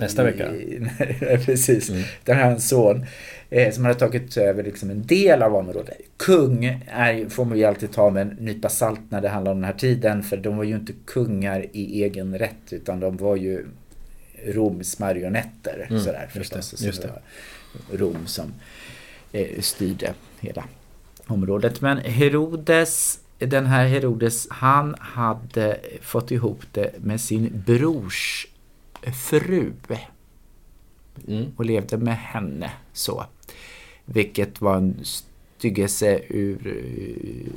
Nästa 0.00 0.24
vecka? 0.24 0.48
precis. 1.44 1.90
Mm. 1.90 2.02
Den 2.24 2.38
en 2.38 2.60
son 2.60 3.06
eh, 3.50 3.72
som 3.72 3.84
hade 3.84 3.98
tagit 3.98 4.36
över 4.36 4.62
liksom 4.62 4.90
en 4.90 5.06
del 5.06 5.42
av 5.42 5.54
området. 5.54 5.96
Kung 6.16 6.64
är, 6.86 7.28
får 7.28 7.44
man 7.44 7.58
ju 7.58 7.64
alltid 7.64 7.92
ta 7.92 8.10
med 8.10 8.22
en 8.22 8.36
nypa 8.40 8.68
salt 8.68 9.00
när 9.08 9.20
det 9.20 9.28
handlar 9.28 9.52
om 9.52 9.58
den 9.58 9.64
här 9.64 9.78
tiden 9.78 10.22
för 10.22 10.36
de 10.36 10.56
var 10.56 10.64
ju 10.64 10.74
inte 10.74 10.92
kungar 11.06 11.66
i 11.72 12.02
egen 12.02 12.38
rätt 12.38 12.72
utan 12.72 13.00
de 13.00 13.16
var 13.16 13.36
ju 13.36 13.66
Roms 14.46 14.98
marionetter. 14.98 15.86
Mm, 15.90 16.02
sådär, 16.02 16.30
just 16.34 16.52
det, 16.52 16.86
just 16.86 17.02
det. 17.02 17.12
Rom 17.92 18.26
som 18.26 18.52
eh, 19.32 19.60
styrde 19.60 20.14
hela 20.40 20.64
området. 21.26 21.80
Men 21.80 21.98
Herodes 21.98 23.20
den 23.46 23.66
här 23.66 23.86
Herodes, 23.86 24.46
han 24.50 24.94
hade 24.98 25.78
fått 26.02 26.30
ihop 26.30 26.62
det 26.72 26.92
med 27.04 27.20
sin 27.20 27.62
brors 27.66 28.46
fru. 29.30 29.72
Mm. 31.28 31.52
Och 31.56 31.64
levde 31.64 31.96
med 31.96 32.16
henne 32.16 32.70
så. 32.92 33.24
Vilket 34.12 34.60
var 34.60 34.76
en 34.76 35.04
styggelse 35.60 36.20
ur 36.28 36.82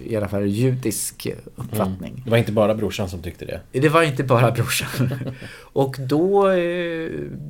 i 0.05 0.15
alla 0.15 0.27
fall 0.27 0.45
judisk 0.45 1.27
uppfattning. 1.55 2.11
Mm. 2.11 2.23
Det 2.23 2.29
var 2.29 2.37
inte 2.37 2.51
bara 2.51 2.75
brorsan 2.75 3.09
som 3.09 3.21
tyckte 3.21 3.45
det? 3.45 3.79
Det 3.79 3.89
var 3.89 4.03
inte 4.03 4.23
bara 4.23 4.51
brorsan. 4.51 5.09
och 5.59 5.95
då 5.99 6.51
eh, 6.51 7.09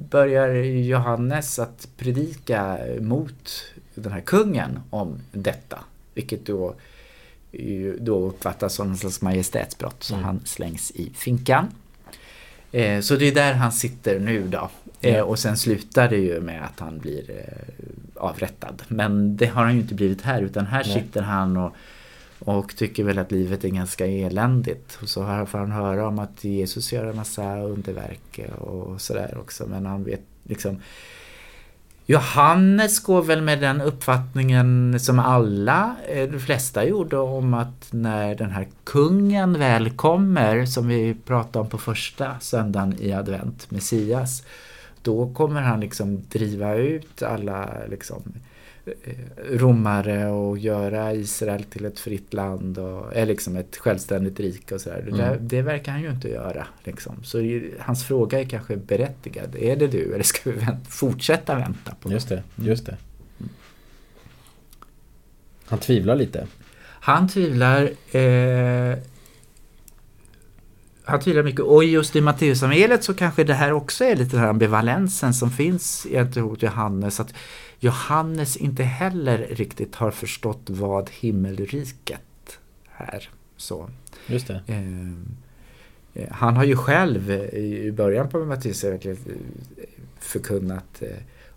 börjar 0.09 0.53
Johannes 0.63 1.59
att 1.59 1.87
predika 1.97 2.77
mot 2.99 3.65
den 3.95 4.11
här 4.11 4.21
kungen 4.21 4.79
om 4.89 5.19
detta. 5.31 5.79
Vilket 6.13 6.45
då, 6.45 6.75
då 7.99 8.19
uppfattas 8.27 8.73
som 8.73 8.89
en 8.89 8.97
slags 8.97 9.21
majestätsbrott. 9.21 10.03
Så 10.03 10.13
mm. 10.13 10.25
han 10.25 10.41
slängs 10.45 10.91
i 10.91 11.11
finkan. 11.15 11.67
Eh, 12.73 13.01
så 13.01 13.15
det 13.15 13.27
är 13.27 13.35
där 13.35 13.53
han 13.53 13.71
sitter 13.71 14.19
nu 14.19 14.47
då. 14.47 14.69
Eh, 15.01 15.21
och 15.21 15.39
sen 15.39 15.57
slutar 15.57 16.09
det 16.09 16.17
ju 16.17 16.41
med 16.41 16.65
att 16.65 16.79
han 16.79 16.99
blir 16.99 17.29
eh, 17.29 17.85
avrättad. 18.15 18.83
Men 18.87 19.37
det 19.37 19.45
har 19.45 19.63
han 19.63 19.73
ju 19.73 19.81
inte 19.81 19.95
blivit 19.95 20.21
här 20.21 20.41
utan 20.41 20.65
här 20.65 20.83
Nej. 20.85 20.93
sitter 20.93 21.21
han 21.21 21.57
och, 21.57 21.75
och 22.39 22.75
tycker 22.75 23.03
väl 23.03 23.19
att 23.19 23.31
livet 23.31 23.63
är 23.63 23.69
ganska 23.69 24.05
eländigt. 24.05 24.97
Och 25.01 25.09
så 25.09 25.45
får 25.45 25.57
han 25.57 25.71
höra 25.71 26.07
om 26.07 26.19
att 26.19 26.43
Jesus 26.43 26.93
gör 26.93 27.05
en 27.05 27.15
massa 27.15 27.59
underverk 27.59 28.39
och 28.59 29.01
sådär 29.01 29.37
också. 29.37 29.65
Men 29.67 29.85
han 29.85 30.03
vet 30.03 30.23
liksom 30.43 30.81
Johannes 32.05 32.99
går 32.99 33.21
väl 33.21 33.41
med 33.41 33.59
den 33.59 33.81
uppfattningen 33.81 34.99
som 34.99 35.19
alla, 35.19 35.95
eh, 36.07 36.29
de 36.29 36.39
flesta 36.39 36.85
gjorde 36.85 37.17
om 37.17 37.53
att 37.53 37.87
när 37.91 38.35
den 38.35 38.51
här 38.51 38.67
kungen 38.83 39.59
väl 39.59 39.89
kommer, 39.89 40.65
som 40.65 40.87
vi 40.87 41.15
pratade 41.25 41.59
om 41.59 41.69
på 41.69 41.77
första 41.77 42.39
söndagen 42.39 42.95
i 42.99 43.13
advent, 43.13 43.71
Messias, 43.71 44.43
då 45.01 45.33
kommer 45.33 45.61
han 45.61 45.79
liksom 45.79 46.21
driva 46.29 46.75
ut 46.75 47.23
alla 47.23 47.69
liksom 47.89 48.21
romare 49.49 50.27
och 50.27 50.57
göra 50.57 51.13
Israel 51.13 51.63
till 51.63 51.85
ett 51.85 51.99
fritt 51.99 52.33
land 52.33 52.77
och 52.77 53.15
är 53.15 53.25
liksom 53.25 53.55
ett 53.55 53.77
självständigt 53.77 54.39
rike 54.39 54.75
och 54.75 54.81
sådär. 54.81 54.99
Mm. 54.99 55.17
Det, 55.17 55.37
det, 55.39 55.61
verkar 55.61 55.91
han 55.91 56.01
ju 56.01 56.09
inte 56.09 56.29
göra. 56.29 56.67
Liksom. 56.83 57.23
Så 57.23 57.61
hans 57.79 58.03
fråga 58.03 58.39
är 58.39 58.45
kanske 58.45 58.77
berättigad. 58.77 59.55
Är 59.55 59.75
det 59.75 59.87
du 59.87 60.13
eller 60.13 60.23
ska 60.23 60.51
vi 60.51 60.57
vänta, 60.57 60.89
fortsätta 60.89 61.55
vänta 61.55 61.95
på 61.99 62.11
Just 62.11 62.29
det, 62.29 62.43
just 62.55 62.85
det. 62.85 62.97
Han 65.65 65.79
tvivlar 65.79 66.15
lite. 66.15 66.47
Han 66.83 67.27
tvivlar 67.27 67.89
eh, 68.17 68.97
han 71.05 71.19
tvivlar 71.19 71.43
mycket 71.43 71.61
och 71.61 71.83
just 71.83 72.15
i 72.15 72.21
Matteusevangeliet 72.21 73.03
så 73.03 73.13
kanske 73.13 73.43
det 73.43 73.53
här 73.53 73.73
också 73.73 74.03
är 74.03 74.15
lite 74.15 74.31
den 74.31 74.39
här 74.39 74.47
ambivalensen 74.47 75.33
som 75.33 75.51
finns 75.51 76.07
gentemot 76.09 76.61
Johannes. 76.61 77.19
Att 77.19 77.33
Johannes 77.83 78.57
inte 78.57 78.83
heller 78.83 79.37
riktigt 79.37 79.95
har 79.95 80.11
förstått 80.11 80.61
vad 80.69 81.09
himmelriket 81.09 82.59
är. 82.97 83.29
Så. 83.57 83.89
Just 84.27 84.47
det. 84.47 84.61
Eh, 84.67 86.23
eh 86.23 86.31
han 86.31 86.55
har 86.57 86.63
ju 86.63 86.75
själv 86.75 87.31
i 87.53 87.91
början 87.91 88.29
på 88.29 88.45
Matteusevangeliet 88.45 89.19
förkunnat 90.19 91.01
eh, 91.01 91.09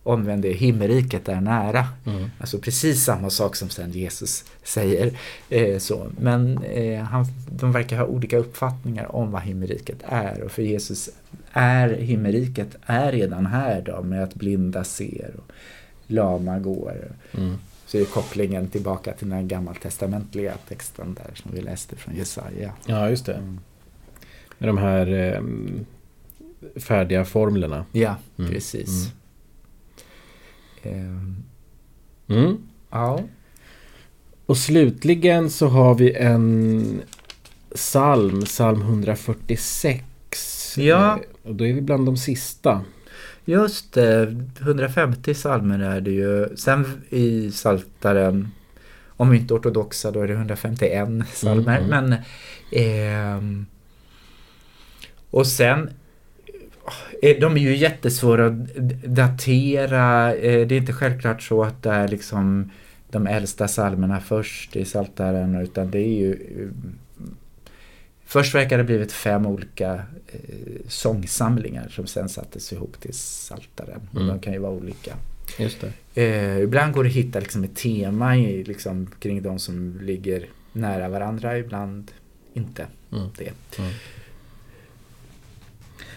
omvänd 0.02 0.44
er, 0.44 0.54
himmelriket 0.54 1.28
är 1.28 1.40
nära. 1.40 1.86
Mm. 2.06 2.30
Alltså 2.40 2.58
precis 2.58 3.04
samma 3.04 3.30
sak 3.30 3.56
som 3.56 3.68
sen 3.68 3.90
Jesus 3.90 4.44
säger. 4.62 5.18
Eh, 5.50 5.78
så. 5.78 6.10
Men 6.20 6.58
eh, 6.62 7.02
han, 7.02 7.26
de 7.50 7.72
verkar 7.72 7.98
ha 7.98 8.04
olika 8.04 8.38
uppfattningar 8.38 9.16
om 9.16 9.30
vad 9.30 9.42
himmelriket 9.42 9.98
är. 10.02 10.42
Och 10.42 10.50
för 10.50 10.62
Jesus 10.62 11.10
är 11.52 11.88
himmelriket 11.88 12.76
är 12.86 13.12
redan 13.12 13.46
här 13.46 13.82
då 13.82 14.02
med 14.02 14.22
att 14.22 14.34
blinda 14.34 14.84
ser 14.84 15.30
och 15.36 15.52
lama 16.06 16.58
går. 16.58 17.12
Mm. 17.32 17.56
Så 17.86 17.98
är 17.98 18.04
kopplingen 18.04 18.68
tillbaka 18.68 19.12
till 19.12 19.28
den 19.28 19.48
gammaltestamentliga 19.48 20.54
texten 20.68 21.14
där 21.14 21.34
som 21.34 21.50
vi 21.54 21.60
läste 21.60 21.96
från 21.96 22.16
Jesaja. 22.16 22.72
Ja, 22.86 23.10
just 23.10 23.26
det. 23.26 23.34
Mm. 23.34 23.60
Med 24.58 24.68
de 24.68 24.78
här 24.78 25.06
eh, 25.12 25.42
färdiga 26.80 27.24
formlerna. 27.24 27.86
Ja, 27.92 28.16
mm. 28.38 28.50
precis. 28.50 29.12
Mm. 30.82 30.98
Ehm, 30.98 31.44
mm. 32.28 32.58
Ja. 32.90 33.20
Och 34.46 34.56
slutligen 34.56 35.50
så 35.50 35.66
har 35.66 35.94
vi 35.94 36.12
en 36.12 37.02
psalm, 37.74 38.42
psalm 38.42 38.82
146. 38.82 40.04
Ja. 40.76 41.12
Eh, 41.12 41.48
och 41.48 41.54
då 41.54 41.66
är 41.66 41.72
vi 41.72 41.80
bland 41.80 42.06
de 42.06 42.16
sista. 42.16 42.84
Just 43.48 43.92
det, 43.92 44.36
150 44.60 45.34
psalmer 45.34 45.78
är 45.78 46.00
det 46.00 46.10
ju. 46.10 46.56
Sen 46.56 47.02
i 47.08 47.50
saltaren 47.50 48.48
om 49.08 49.34
inte 49.34 49.54
ortodoxa 49.54 50.10
då 50.10 50.20
är 50.20 50.28
det 50.28 50.34
151 50.34 51.08
psalmer. 51.32 51.78
Mm, 51.78 51.92
mm. 51.92 52.10
Men 52.10 52.12
eh, 52.70 53.66
och 55.30 55.46
sen 55.46 55.90
Eh, 57.22 57.36
de 57.40 57.56
är 57.56 57.60
ju 57.60 57.76
jättesvåra 57.76 58.46
att 58.46 58.74
datera. 59.04 60.34
Eh, 60.34 60.66
det 60.66 60.74
är 60.74 60.78
inte 60.78 60.92
självklart 60.92 61.42
så 61.42 61.62
att 61.62 61.82
det 61.82 61.90
är 61.90 62.08
liksom 62.08 62.70
de 63.10 63.26
äldsta 63.26 63.68
salmerna 63.68 64.20
först 64.20 64.76
i 64.76 64.84
Saltaren 64.84 65.54
utan 65.54 65.90
det 65.90 65.98
är 65.98 66.18
ju 66.18 66.32
eh, 66.32 66.68
Först 68.26 68.54
verkar 68.54 68.76
det 68.76 68.82
ha 68.82 68.86
blivit 68.86 69.12
fem 69.12 69.46
olika 69.46 70.02
sångsamlingar 70.88 71.88
som 71.88 72.06
sen 72.06 72.28
sattes 72.28 72.72
ihop 72.72 73.00
till 73.00 73.14
Saltaren. 73.14 74.00
Mm. 74.16 74.26
De 74.26 74.40
kan 74.40 74.52
ju 74.52 74.58
vara 74.58 74.72
olika. 74.72 75.16
Just. 75.58 75.84
Eh, 76.14 76.58
ibland 76.58 76.94
går 76.94 77.04
det 77.04 77.10
att 77.10 77.16
hitta 77.16 77.40
liksom 77.40 77.64
ett 77.64 77.76
tema 77.76 78.36
i, 78.36 78.64
liksom, 78.64 79.06
kring 79.20 79.42
de 79.42 79.58
som 79.58 80.00
ligger 80.02 80.46
nära 80.72 81.08
varandra, 81.08 81.58
ibland 81.58 82.10
inte 82.54 82.86
mm. 83.12 83.28
det. 83.38 83.78
Mm. 83.78 83.92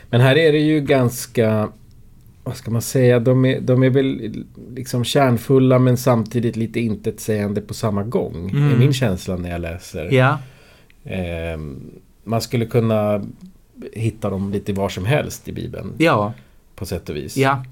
Men 0.10 0.22
här 0.22 0.38
är 0.38 0.52
det 0.52 0.60
ju 0.60 0.82
ganska 0.82 1.72
vad 2.44 2.58
ska 2.58 2.72
man 2.72 2.82
säga, 2.82 3.20
de 3.20 3.46
är, 3.46 3.62
de 3.62 3.84
är 3.84 3.90
väl 3.90 4.36
liksom 4.76 5.04
kärnfulla 5.04 5.80
men 5.80 5.98
samtidigt 5.98 6.56
lite 6.56 6.80
intetsägande 6.80 7.62
på 7.62 7.74
samma 7.74 8.04
gång. 8.04 8.50
Mm. 8.50 8.72
är 8.72 8.78
min 8.78 8.94
känsla 8.94 9.38
när 9.38 9.50
jag 9.50 9.62
läser. 9.62 10.12
Ja. 10.12 10.40
Eh, 11.04 11.60
man 12.24 12.42
skulle 12.42 12.66
kunna 12.66 13.22
hitta 13.94 14.30
dem 14.30 14.52
lite 14.52 14.74
var 14.74 14.90
som 14.90 15.06
helst 15.06 15.48
i 15.48 15.52
Bibeln. 15.52 15.94
Ja. 15.98 16.34
På 16.76 16.86
sätt 16.86 17.10
och 17.10 17.16
vis. 17.16 17.38
Ja. 17.38 17.66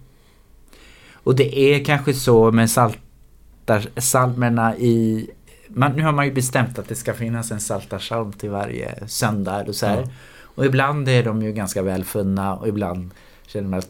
Och 1.13 1.35
det 1.35 1.59
är 1.59 1.85
kanske 1.85 2.13
så 2.13 2.51
med 2.51 2.69
saltarsalmerna 2.69 4.77
i... 4.77 5.29
Man, 5.67 5.91
nu 5.91 6.03
har 6.03 6.11
man 6.11 6.25
ju 6.25 6.31
bestämt 6.31 6.79
att 6.79 6.87
det 6.87 6.95
ska 6.95 7.13
finnas 7.13 7.51
en 7.51 7.59
saltarsalm 7.59 8.31
till 8.31 8.49
varje 8.49 9.07
söndag. 9.07 9.65
Och 9.67 9.75
så. 9.75 9.85
Ja. 9.85 10.03
Och 10.41 10.65
ibland 10.65 11.09
är 11.09 11.23
de 11.23 11.41
ju 11.41 11.51
ganska 11.51 11.81
välfunna 11.81 12.55
och 12.55 12.67
ibland 12.67 13.11
känner 13.47 13.67
man 13.67 13.79
att 13.79 13.89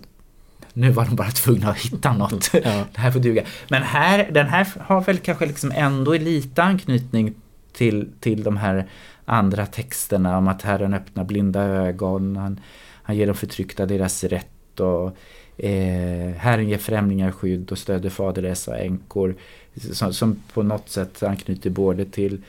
nu 0.73 0.91
var 0.91 1.06
de 1.06 1.15
bara 1.15 1.32
tvungna 1.32 1.69
att 1.69 1.78
hitta 1.78 2.13
något. 2.13 2.50
Ja. 2.54 2.86
Det 2.93 3.00
här 3.00 3.12
får 3.12 3.19
duga. 3.19 3.43
Men 3.67 3.84
här, 3.84 4.30
den 4.32 4.47
här 4.47 4.67
har 4.80 5.02
väl 5.02 5.17
kanske 5.17 5.45
liksom 5.45 5.71
ändå 5.76 6.13
lite 6.13 6.63
anknytning 6.63 7.34
till, 7.73 8.10
till 8.19 8.43
de 8.43 8.58
här 8.58 8.88
andra 9.29 9.65
texterna 9.65 10.37
om 10.37 10.47
att 10.47 10.61
Herren 10.61 10.93
öppnar 10.93 11.23
blinda 11.23 11.63
ögon, 11.63 12.35
han, 12.35 12.59
han 13.03 13.17
ger 13.17 13.27
de 13.27 13.35
förtryckta 13.35 13.85
deras 13.85 14.23
rätt 14.23 14.79
och 14.79 15.17
eh, 15.57 16.31
Herren 16.37 16.69
ger 16.69 16.77
främlingar 16.77 17.31
skydd 17.31 17.71
och 17.71 17.77
stöder 17.77 18.09
faderlösa 18.09 18.77
änkor. 18.77 19.35
Som, 19.75 20.13
som, 20.13 20.41
på 20.53 20.63
något 20.63 20.89
sätt 20.89 21.23
anknyter 21.23 21.69
både 21.69 22.05
till, 22.05 22.41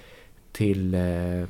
till 0.52 0.94
eh, 0.94 1.44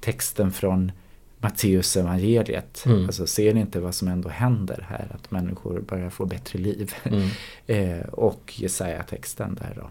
texten 0.00 0.52
från 0.52 0.92
Matteus 1.38 1.96
evangeliet. 1.96 2.84
Mm. 2.86 3.04
Alltså 3.04 3.26
ser 3.26 3.54
ni 3.54 3.60
inte 3.60 3.80
vad 3.80 3.94
som 3.94 4.08
ändå 4.08 4.28
händer 4.28 4.86
här? 4.88 5.06
Att 5.14 5.30
människor 5.30 5.80
börjar 5.80 6.10
få 6.10 6.26
bättre 6.26 6.58
liv. 6.58 6.94
Mm. 7.04 7.28
eh, 7.66 8.06
och 8.06 8.52
Jesaja-texten 8.56 9.58
där 9.60 9.72
då. 9.76 9.90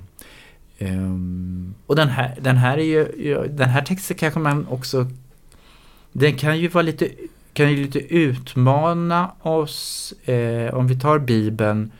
Um, 0.81 1.73
och 1.87 1.95
den 1.95 2.09
här, 2.09 2.37
den 2.41 2.57
här 2.57 2.77
är 2.77 2.83
ju, 2.83 3.47
den 3.47 3.69
här 3.69 3.81
texten 3.81 4.17
kanske 4.17 4.39
man 4.39 4.67
också, 4.67 5.07
den 6.11 6.37
kan 6.37 6.59
ju 6.59 6.67
vara 6.67 6.81
lite, 6.81 7.09
kan 7.53 7.71
ju 7.71 7.77
lite 7.77 7.99
utmana 7.99 9.31
oss 9.41 10.13
eh, 10.25 10.73
om 10.73 10.87
vi 10.87 10.99
tar 10.99 11.19
Bibeln 11.19 11.91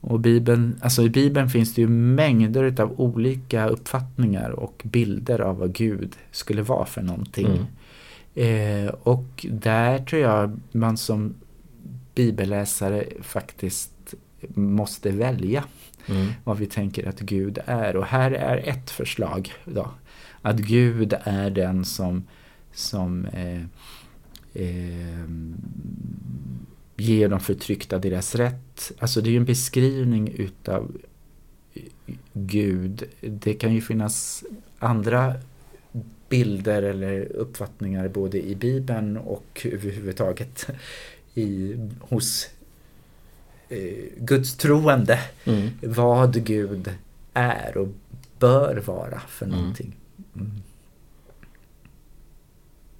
och 0.00 0.20
Bibeln, 0.20 0.80
alltså 0.82 1.02
i 1.02 1.10
Bibeln 1.10 1.48
finns 1.48 1.74
det 1.74 1.80
ju 1.80 1.88
mängder 1.88 2.80
av 2.82 3.00
olika 3.00 3.68
uppfattningar 3.68 4.50
och 4.50 4.82
bilder 4.84 5.40
av 5.40 5.58
vad 5.58 5.72
Gud 5.72 6.16
skulle 6.30 6.62
vara 6.62 6.86
för 6.86 7.02
någonting. 7.02 7.46
Mm. 7.46 8.86
Eh, 8.86 8.94
och 9.02 9.46
där 9.50 9.98
tror 9.98 10.22
jag 10.22 10.60
man 10.72 10.96
som 10.96 11.34
bibelläsare 12.14 13.04
faktiskt 13.22 14.14
måste 14.54 15.10
välja 15.10 15.64
mm. 16.08 16.32
vad 16.44 16.58
vi 16.58 16.66
tänker 16.66 17.08
att 17.08 17.20
Gud 17.20 17.58
är. 17.66 17.96
Och 17.96 18.06
här 18.06 18.30
är 18.30 18.56
ett 18.56 18.90
förslag 18.90 19.52
då. 19.64 19.90
Att 20.42 20.58
Gud 20.58 21.14
är 21.24 21.50
den 21.50 21.84
som, 21.84 22.24
som 22.72 23.24
eh, 23.24 23.62
eh, 24.54 25.28
ger 26.96 27.28
de 27.28 27.40
förtryckta 27.40 27.98
deras 27.98 28.34
rätt. 28.34 28.92
Alltså 28.98 29.20
det 29.20 29.28
är 29.28 29.32
ju 29.32 29.36
en 29.36 29.44
beskrivning 29.44 30.28
utav 30.28 30.96
Gud. 32.32 33.04
Det 33.20 33.54
kan 33.54 33.74
ju 33.74 33.80
finnas 33.80 34.44
andra 34.78 35.34
bilder 36.28 36.82
eller 36.82 37.32
uppfattningar 37.32 38.08
både 38.08 38.46
i 38.46 38.54
Bibeln 38.54 39.16
och 39.16 39.66
överhuvudtaget 39.72 40.66
i, 41.34 41.76
hos 42.00 42.48
eh, 43.68 44.04
Guds 44.16 44.56
troende. 44.56 45.18
Mm. 45.44 45.70
Vad 45.82 46.44
Gud 46.44 46.90
är 47.34 47.76
och 47.76 47.88
bör 48.38 48.76
vara 48.76 49.20
för 49.28 49.46
mm. 49.46 49.58
någonting. 49.58 49.96
Mm. 50.36 50.50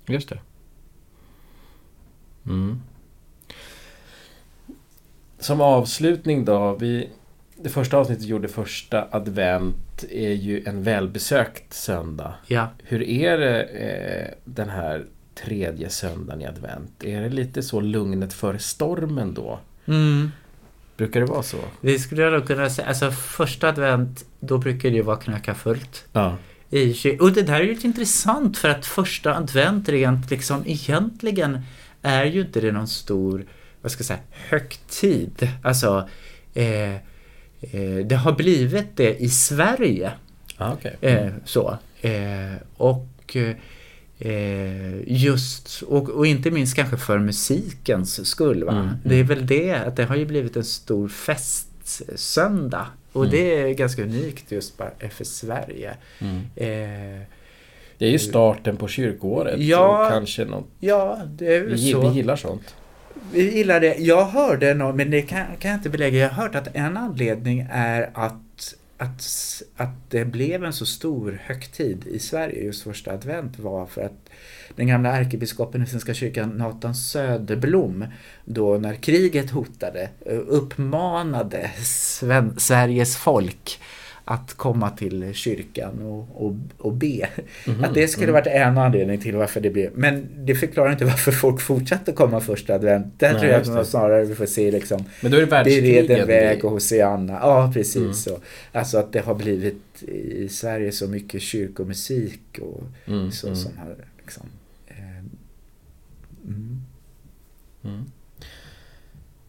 Just 0.07 0.29
det. 0.29 0.41
Mm. 2.47 2.83
Som 5.39 5.61
avslutning 5.61 6.45
då. 6.45 6.75
Vi, 6.75 7.09
det 7.57 7.69
första 7.69 7.97
avsnittet 7.97 8.25
gjorde 8.25 8.49
första 8.49 9.09
advent 9.11 10.05
är 10.11 10.33
ju 10.33 10.65
en 10.65 10.83
välbesökt 10.83 11.73
söndag. 11.75 12.35
Ja. 12.47 12.69
Hur 12.83 13.03
är 13.03 13.39
det 13.39 13.63
eh, 13.63 14.35
den 14.45 14.69
här 14.69 15.07
tredje 15.35 15.91
söndagen 15.91 16.43
i 16.43 16.47
advent? 16.47 17.05
Är 17.05 17.21
det 17.21 17.29
lite 17.29 17.63
så 17.63 17.81
lugnet 17.81 18.33
före 18.33 18.59
stormen 18.59 19.35
då? 19.35 19.59
Mm. 19.87 20.31
Brukar 20.99 21.21
det 21.21 21.27
vara 21.27 21.43
så? 21.43 21.57
Det 21.81 21.99
skulle 21.99 22.31
nog 22.31 22.47
kunna 22.47 22.71
säga. 22.71 22.89
Alltså 22.89 23.11
första 23.11 23.69
advent, 23.69 24.25
då 24.41 24.59
brukar 24.59 24.91
det 24.91 24.97
ju 24.97 25.03
vara 25.03 25.17
knacka 25.17 25.55
fullt. 25.55 26.05
Ja. 26.13 26.37
och 27.21 27.33
det 27.33 27.43
där 27.43 27.55
är 27.55 27.61
ju 27.61 27.75
lite 27.75 27.87
intressant 27.87 28.59
för 28.59 28.69
att 28.69 28.87
första 28.87 29.37
advent 29.37 29.89
rent 29.89 30.31
liksom 30.31 30.63
egentligen 30.67 31.61
är 32.03 32.25
ju 32.25 32.41
inte 32.41 32.61
det 32.61 32.73
någon 32.73 32.89
stor, 32.89 33.45
vad 33.83 33.93
ska 33.93 34.01
jag 34.01 34.07
säga, 34.07 34.21
högtid. 34.31 35.49
Alltså 35.63 36.09
eh, 36.55 36.97
Eh, 37.61 38.07
det 38.07 38.17
har 38.17 38.33
blivit 38.33 38.97
det 38.97 39.23
i 39.23 39.29
Sverige. 39.29 40.13
Ah, 40.57 40.73
okay. 40.73 40.93
Eh, 41.01 41.33
så. 41.45 41.79
Eh, 42.01 42.55
och 42.77 43.37
eh, 43.37 43.57
just, 45.07 45.83
och, 45.83 46.09
och, 46.09 46.27
inte 46.27 46.51
minst 46.51 46.77
kanske 46.77 46.97
för 46.97 47.19
musikens 47.19 48.27
skull. 48.27 48.65
Va? 48.65 48.73
Mm, 48.73 48.89
det 49.05 49.15
är 49.15 49.25
väl 49.25 49.47
det, 49.47 49.75
att 49.75 49.97
det 49.97 50.05
har 50.05 50.17
ju 50.17 50.27
blivit 50.27 50.57
en 50.57 50.65
stor 50.65 51.09
festsöndag. 51.09 52.87
Och 53.13 53.25
mm. 53.25 53.37
det 53.37 53.61
är 53.61 53.75
ganska 53.75 54.03
unikt 54.03 54.53
just 54.53 54.79
bara 54.79 54.91
för 55.11 55.25
Sverige. 55.25 55.95
Mm. 56.19 56.37
Eh, 56.57 57.23
det 57.99 58.07
är 58.07 58.11
ju 58.11 58.19
starten 58.19 58.77
på 58.77 58.89
kyrkåret. 58.89 59.61
Ja, 59.61 60.09
kanske 60.11 60.45
något. 60.45 60.69
ja 60.81 61.21
det 61.29 61.57
är 61.57 61.61
vi, 61.61 61.93
så. 61.93 62.09
Vi 62.09 62.17
gillar 62.17 62.37
sånt. 62.37 62.75
Vi 63.33 63.57
gillar 63.57 63.81
det. 63.81 63.97
Jag 63.99 64.25
hörde 64.25 64.75
något, 64.75 64.95
men 64.95 65.11
det 65.11 65.23
kan, 65.23 65.47
kan 65.59 65.71
jag 65.71 65.79
inte 65.79 65.91
belägga. 65.91 66.19
Jag 66.19 66.31
har 66.31 66.43
hört 66.43 66.55
att 66.55 66.69
en 66.77 66.97
anledning 66.97 67.67
är 67.71 68.11
att, 68.15 68.35
att, 68.99 69.23
att 69.77 70.11
det 70.11 70.25
blev 70.25 70.65
en 70.65 70.73
så 70.73 70.87
stor 70.87 71.41
högtid 71.45 72.07
i 72.07 72.19
Sverige 72.19 72.65
just 72.65 72.83
första 72.83 73.13
advent 73.13 73.59
var 73.59 73.87
för 73.87 74.03
att 74.03 74.31
den 74.77 74.87
gamla 74.87 75.17
ärkebiskopen 75.17 75.83
i 75.83 75.87
Svenska 75.87 76.15
kyrkan, 76.15 76.49
Nathan 76.49 76.95
Söderblom, 76.95 78.05
då 78.45 78.79
när 78.79 78.95
kriget 78.95 79.51
hotade, 79.51 80.09
eh, 80.27 80.39
uppmanade 80.47 81.71
Sven 81.83 82.61
Sveriges 82.61 83.17
folk 83.17 83.81
att 84.31 84.55
komma 84.55 84.91
till 84.91 85.35
kyrkan 85.35 86.03
och, 86.03 86.47
och, 86.47 86.55
och 86.79 86.93
be. 86.93 87.29
Mm, 87.67 87.85
att 87.85 87.95
det 87.95 88.09
skulle 88.09 88.29
mm. 88.29 88.35
varit 88.35 88.47
en 88.47 88.79
anledning 88.79 89.21
till 89.21 89.37
varför 89.37 89.61
det 89.61 89.71
blev. 89.71 89.91
Men 89.95 90.29
det 90.37 90.55
förklarar 90.55 90.93
inte 90.93 91.05
varför 91.05 91.33
folk 91.33 91.61
fortsatte 91.61 92.13
komma 92.13 92.41
första 92.41 92.75
advent. 92.75 93.21
Där 93.21 93.33
Nej, 93.33 93.41
tror 93.41 93.53
jag 93.53 93.81
att 93.81 93.89
snarare 93.89 94.25
vi 94.25 94.35
får 94.35 94.47
se 94.47 94.71
liksom. 94.71 95.05
Men 95.21 95.31
då 95.31 95.37
är 95.37 95.41
det 95.41 95.47
världskrigen. 95.47 96.07
Det 96.07 96.15
är 96.15 96.21
en 96.21 96.27
väg 96.27 96.65
och 96.65 96.71
Hosianna. 96.71 97.33
Ja, 97.33 97.71
precis 97.75 97.97
mm. 97.97 98.15
så. 98.15 98.39
Alltså 98.73 98.99
att 98.99 99.13
det 99.13 99.21
har 99.21 99.35
blivit 99.35 100.03
i 100.03 100.49
Sverige 100.49 100.93
så 100.93 101.09
mycket 101.09 101.43
kyrkomusik 101.43 102.59
och 102.61 102.83
mm, 103.07 103.31
så 103.31 103.47
mm. 103.47 103.57
som 103.57 103.79
har 103.79 103.97
liksom. 104.19 104.47
Eh, 104.87 105.19
mm. 107.85 108.05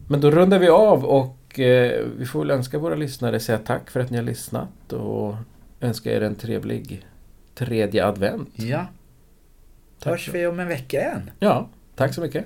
Men 0.08 0.20
då 0.20 0.30
rundar 0.30 0.58
vi 0.58 0.68
av 0.68 1.04
och 1.04 1.36
och 1.50 1.60
eh, 1.60 2.06
vi 2.16 2.26
får 2.26 2.40
väl 2.40 2.50
önska 2.50 2.78
våra 2.78 2.94
lyssnare 2.94 3.40
säga 3.40 3.58
tack 3.58 3.90
för 3.90 4.00
att 4.00 4.10
ni 4.10 4.16
har 4.16 4.24
lyssnat 4.24 4.92
och 4.92 5.34
önska 5.80 6.12
er 6.12 6.20
en 6.20 6.34
trevlig 6.34 7.06
tredje 7.54 8.06
advent. 8.06 8.48
Ja. 8.54 8.86
Tack 9.98 10.10
Hörs 10.10 10.28
vi 10.28 10.46
om 10.46 10.60
en 10.60 10.68
vecka 10.68 11.00
igen. 11.00 11.30
Ja, 11.38 11.68
tack 11.94 12.14
så 12.14 12.20
mycket. 12.20 12.44